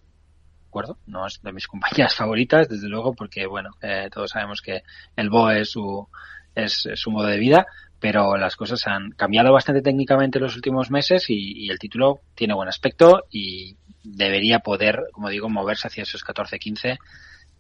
[0.72, 0.98] ¿De acuerdo?
[1.06, 4.82] No es de mis compañías favoritas, desde luego, porque bueno, eh, todos sabemos que
[5.16, 6.08] el BOE es su,
[6.54, 7.66] es, su modo de vida,
[8.00, 12.54] pero las cosas han cambiado bastante técnicamente en los últimos meses y, el título tiene
[12.54, 16.98] buen aspecto y, debería poder, como digo, moverse hacia esos 14-15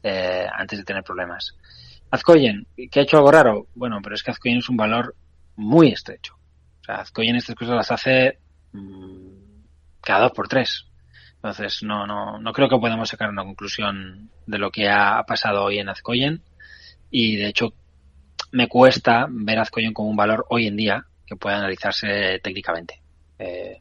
[0.02, 1.54] eh, antes de tener problemas.
[2.10, 3.66] Azcoyen, ¿qué ha hecho algo raro?
[3.74, 5.14] Bueno, pero es que Azcoyen es un valor
[5.54, 6.34] muy estrecho.
[6.80, 8.38] O sea, Azcoyen estas cosas las hace
[8.72, 9.36] mmm,
[10.00, 10.86] cada dos por tres.
[11.42, 15.64] Entonces, no, no, no creo que podamos sacar una conclusión de lo que ha pasado
[15.64, 16.40] hoy en Azcoyen.
[17.10, 17.74] Y de hecho,
[18.52, 23.02] me cuesta ver Azcoyen como un valor hoy en día que pueda analizarse técnicamente.
[23.40, 23.80] Eh,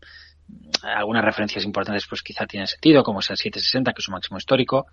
[0.81, 4.39] algunas referencias importantes pues quizá tienen sentido, como es el 760, que es su máximo
[4.39, 4.87] histórico.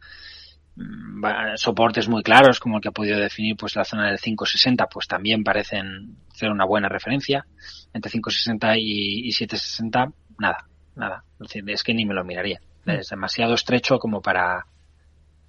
[0.77, 1.25] Mm,
[1.57, 5.09] soportes muy claros, como el que ha podido definir pues la zona del 560, pues
[5.09, 7.47] también parecen ser una buena referencia.
[7.95, 10.69] Entre 560 y, y 760, nada,
[10.99, 11.25] nada.
[11.67, 12.61] Es que ni me lo miraría.
[12.87, 14.67] Es demasiado estrecho como para,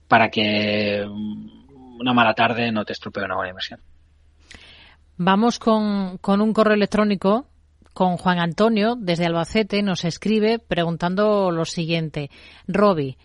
[0.07, 3.79] para que una mala tarde no te estropee una buena inversión.
[5.17, 7.47] Vamos con, con un correo electrónico
[7.93, 12.29] con Juan Antonio desde Albacete nos escribe preguntando lo siguiente.
[12.65, 13.17] Robi,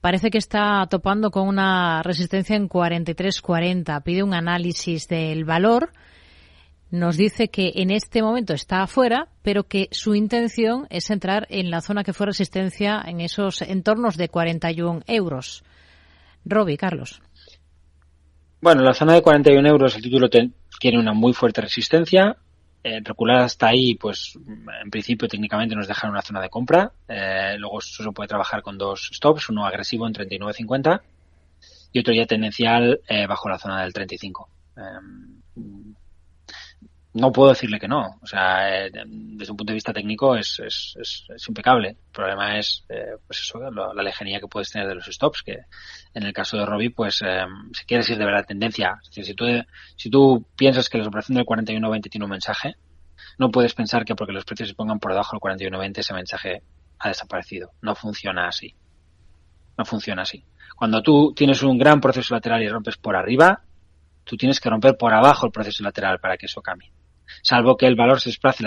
[0.00, 4.02] parece que está topando con una resistencia en 43.40.
[4.02, 5.92] Pide un análisis del valor.
[6.90, 11.70] Nos dice que en este momento está afuera, pero que su intención es entrar en
[11.70, 15.62] la zona que fue resistencia en esos entornos de 41 euros.
[16.44, 17.22] Robi, Carlos.
[18.60, 22.36] Bueno, la zona de 41 euros, el título tiene una muy fuerte resistencia
[22.82, 24.38] eh, recular hasta ahí, pues
[24.82, 26.90] en principio técnicamente nos dejan una zona de compra.
[27.06, 31.00] Eh, luego se puede trabajar con dos stops, uno agresivo en 39.50
[31.92, 34.48] y otro ya tendencial eh, bajo la zona del 35
[37.12, 38.18] no puedo decirle que no.
[38.22, 41.88] O sea, eh, desde un punto de vista técnico es, es, es, impecable.
[41.88, 45.58] El problema es, eh, pues eso, la lejanía que puedes tener de los stops, que
[46.14, 49.24] en el caso de Robbie, pues, eh, si quieres ir de verdad tendencia, es decir,
[49.24, 49.44] si tú,
[49.96, 52.76] si tú piensas que la operación del 41.20 tiene un mensaje,
[53.38, 56.62] no puedes pensar que porque los precios se pongan por debajo del 41.20 ese mensaje
[56.98, 57.72] ha desaparecido.
[57.82, 58.74] No funciona así.
[59.76, 60.44] No funciona así.
[60.76, 63.62] Cuando tú tienes un gran proceso lateral y rompes por arriba,
[64.24, 66.92] tú tienes que romper por abajo el proceso lateral para que eso cambie
[67.42, 68.64] salvo que el valor se desplace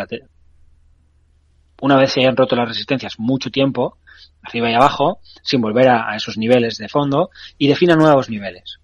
[1.83, 3.97] una vez se hayan roto las resistencias mucho tiempo,
[4.41, 8.79] arriba y abajo, sin volver a, esos niveles de fondo, y defina nuevos niveles.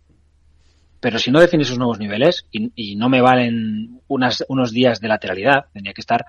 [0.99, 5.07] Pero si no define esos nuevos niveles, y, no me valen unas, unos días de
[5.07, 6.25] lateralidad, tendría que estar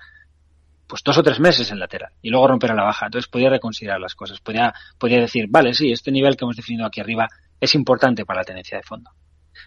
[0.87, 3.07] pues dos o tres meses en lateral y luego romper a la baja.
[3.07, 4.39] Entonces podría reconsiderar las cosas.
[4.39, 7.27] Podría, podría decir, vale, sí, este nivel que hemos definido aquí arriba
[7.59, 9.11] es importante para la tendencia de fondo.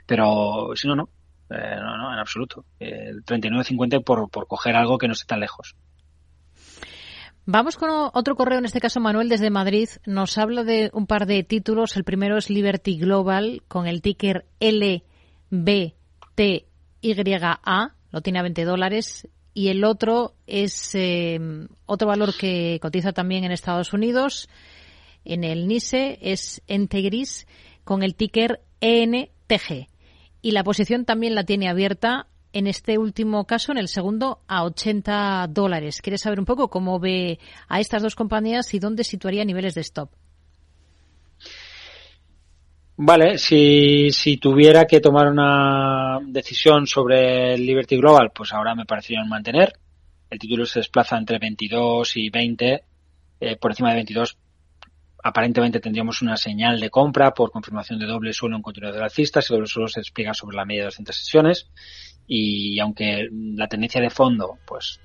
[0.07, 1.11] Pero si no, no.
[1.55, 2.65] Eh, no, no, en absoluto.
[2.79, 5.77] El 39.50 por, por coger algo que no esté tan lejos.
[7.47, 9.91] Vamos con otro correo, en este caso Manuel desde Madrid.
[10.07, 11.95] Nos habla de un par de títulos.
[11.97, 15.03] El primero es Liberty Global con el ticker LBTYA.
[18.11, 19.29] Lo tiene a 20 dólares.
[19.53, 21.39] Y el otro es eh,
[21.85, 24.49] otro valor que cotiza también en Estados Unidos.
[25.25, 27.47] En el NISE es Entegris
[27.85, 29.89] con el ticker ENTG
[30.45, 34.65] y la posición también la tiene abierta en este último caso, en el segundo, a
[34.65, 36.03] 80 dólares.
[36.03, 39.81] ¿Quieres saber un poco cómo ve a estas dos compañías y dónde situaría niveles de
[39.81, 40.11] stop?
[42.97, 48.85] Vale, si, si tuviera que tomar una decisión sobre el Liberty Global, pues ahora me
[48.85, 49.73] parecería mantener.
[50.29, 52.85] El título se desplaza entre 22 y 20.
[53.41, 54.37] Eh, por encima de 22
[55.25, 59.41] aparentemente tendríamos una señal de compra por confirmación de doble suelo en continuidad de alcista,
[59.41, 61.71] ese doble suelo se despliega sobre la media de 200 sesiones
[62.27, 65.01] y aunque la tendencia de fondo pues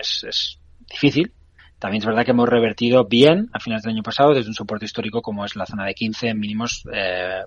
[0.00, 0.58] es,
[0.88, 1.32] difícil,
[1.78, 4.86] también es verdad que hemos revertido bien a finales del año pasado desde un soporte
[4.86, 7.42] histórico como es la zona de 15 mínimos eh,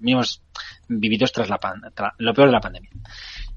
[0.00, 0.42] mínimos
[0.86, 1.58] vividos tras la
[2.18, 2.90] lo peor de la pandemia.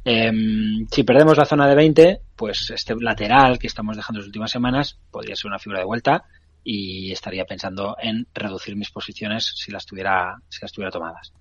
[0.05, 4.51] Em, si perdemos la zona de 20, pues este lateral que estamos dejando las últimas
[4.51, 6.23] semanas podría ser una figura de vuelta
[6.65, 11.31] y estaría pensando en reducir mis posiciones si las tuviera, si las tuviera tomadas.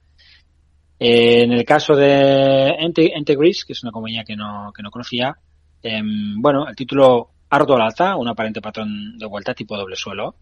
[0.99, 5.37] En el caso de Entegris, que es una compañía que no, que no conocía,
[5.83, 10.37] em, bueno, el título arduo al alza, un aparente patrón de vuelta tipo doble suelo.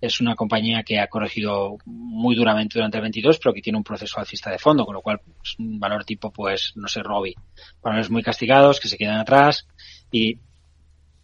[0.00, 3.84] Es una compañía que ha corregido muy duramente durante el 22, pero que tiene un
[3.84, 7.34] proceso alcista de fondo, con lo cual es un valor tipo, pues, no sé, Robbie.
[7.80, 9.66] Valores muy castigados, que se quedan atrás
[10.10, 10.38] y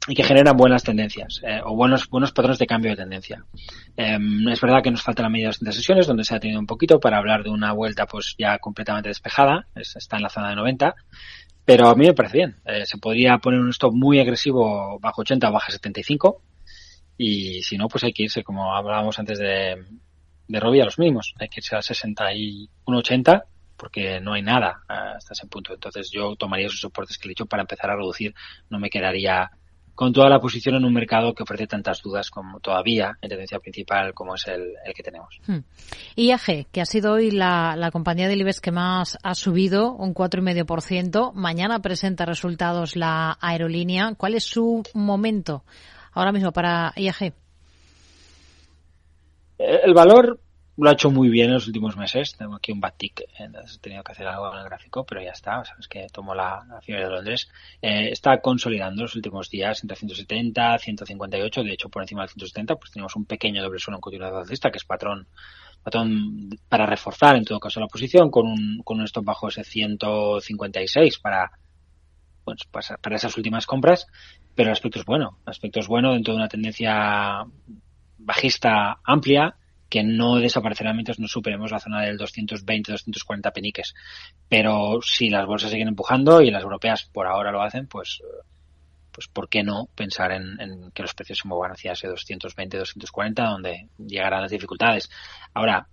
[0.09, 3.45] y que generan buenas tendencias eh, o buenos buenos patrones de cambio de tendencia.
[3.97, 6.67] Em, es verdad que nos falta la medida de sesiones donde se ha tenido un
[6.67, 10.57] poquito para hablar de una vuelta pues ya completamente despejada, está en la zona de
[10.57, 10.95] 90,
[11.65, 12.57] pero a mí me parece bien.
[12.65, 16.43] Eh, se podría poner un stop muy agresivo bajo 80 o bajo 75
[17.17, 19.77] y si no pues hay que irse como hablábamos antes de
[20.49, 23.45] de Robbie a los mínimos, hay que irse a 61 80
[23.77, 25.75] porque no hay nada hasta ese punto.
[25.75, 28.35] Entonces yo tomaría esos soportes que he dicho para empezar a reducir,
[28.71, 29.51] no me quedaría
[29.95, 33.59] con toda la posición en un mercado que ofrece tantas dudas como todavía en tendencia
[33.59, 35.41] principal como es el, que tenemos.
[35.47, 35.59] Hmm.
[36.17, 41.33] IAG, que ha sido hoy la, compañía de IBEX que más ha subido, un 4,5%.
[41.35, 44.15] Mañana presenta resultados la aerolínea.
[44.17, 45.65] ¿Cuál es su momento
[46.13, 47.35] ahora mismo para IAG?
[49.59, 50.41] El valor
[50.77, 52.35] lo ha hecho muy bien en los últimos meses.
[52.37, 55.33] Tengo aquí un tick, eh, he tenido que hacer algo en el gráfico, pero ya
[55.33, 55.65] está.
[55.65, 57.51] Sabes que tomo la, la fiebre de Londres.
[57.81, 61.63] Eh, está consolidando los últimos días entre 170, 158.
[61.63, 64.71] De hecho, por encima del 170, pues tenemos un pequeño doble suelo en continuidad alcista,
[64.71, 65.27] que es patrón
[65.83, 69.65] patrón para reforzar en todo caso la posición con un, con un stop bajo ese
[69.65, 71.51] 156 para
[72.45, 72.61] pues,
[73.01, 74.07] para esas últimas compras
[74.55, 77.45] pero el aspecto es bueno el aspecto es bueno dentro de una tendencia
[78.17, 79.57] bajista amplia
[79.93, 83.95] que no desaparecerá mientras no superemos la zona del 220-240 peniques.
[84.49, 88.23] Pero si las bolsas siguen empujando y las europeas por ahora lo hacen, pues,
[89.11, 93.89] pues ¿por qué no pensar en, que los precios se muevan hacia ese 220-240 donde
[93.99, 95.11] llegarán las dificultades?
[95.53, 95.87] Ahora,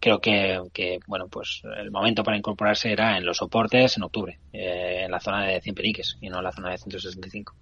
[0.00, 5.02] creo que, bueno, pues el momento para incorporarse era en los soportes en octubre, eh,
[5.04, 7.54] en la zona de 100 peniques y no en la zona de 165.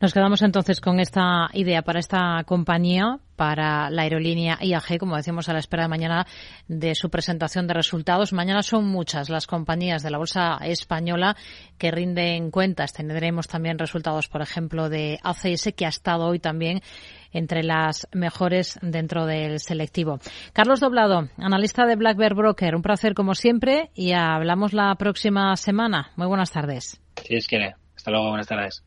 [0.00, 5.50] Nos quedamos entonces con esta idea para esta compañía, para la aerolínea IAG, como decimos
[5.50, 6.26] a la espera de mañana
[6.68, 8.32] de su presentación de resultados.
[8.32, 11.36] Mañana son muchas las compañías de la bolsa española
[11.76, 12.94] que rinden cuentas.
[12.94, 16.80] Tendremos también resultados, por ejemplo, de ACS, que ha estado hoy también
[17.30, 20.18] entre las mejores dentro del selectivo.
[20.54, 25.54] Carlos Doblado, analista de Black Bear Broker, un placer como siempre y hablamos la próxima
[25.56, 26.10] semana.
[26.16, 27.02] Muy buenas tardes.
[27.22, 27.74] Sí, es que.
[27.94, 28.82] Hasta luego, buenas tardes.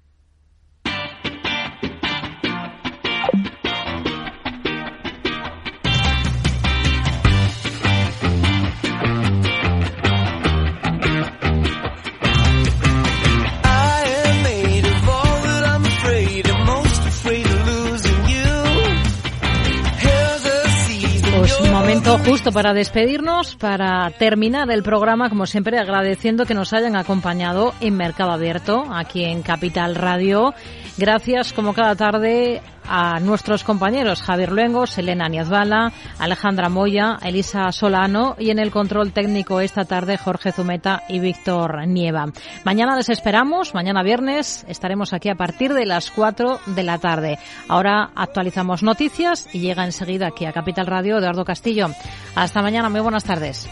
[22.20, 27.96] Justo para despedirnos, para terminar el programa, como siempre, agradeciendo que nos hayan acompañado en
[27.96, 30.54] Mercado Abierto, aquí en Capital Radio.
[30.98, 38.36] Gracias, como cada tarde, a nuestros compañeros Javier Luengos, Elena Niazbala, Alejandra Moya, Elisa Solano
[38.38, 42.28] y en el control técnico esta tarde Jorge Zumeta y Víctor Nieva.
[42.64, 47.40] Mañana les esperamos, mañana viernes estaremos aquí a partir de las 4 de la tarde.
[47.68, 51.88] Ahora actualizamos noticias y llega enseguida aquí a Capital Radio Eduardo Castillo.
[52.36, 53.68] Hasta mañana, muy buenas tardes.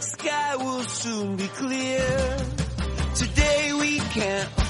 [0.00, 2.36] Sky will soon be clear.
[3.14, 4.65] Today we can't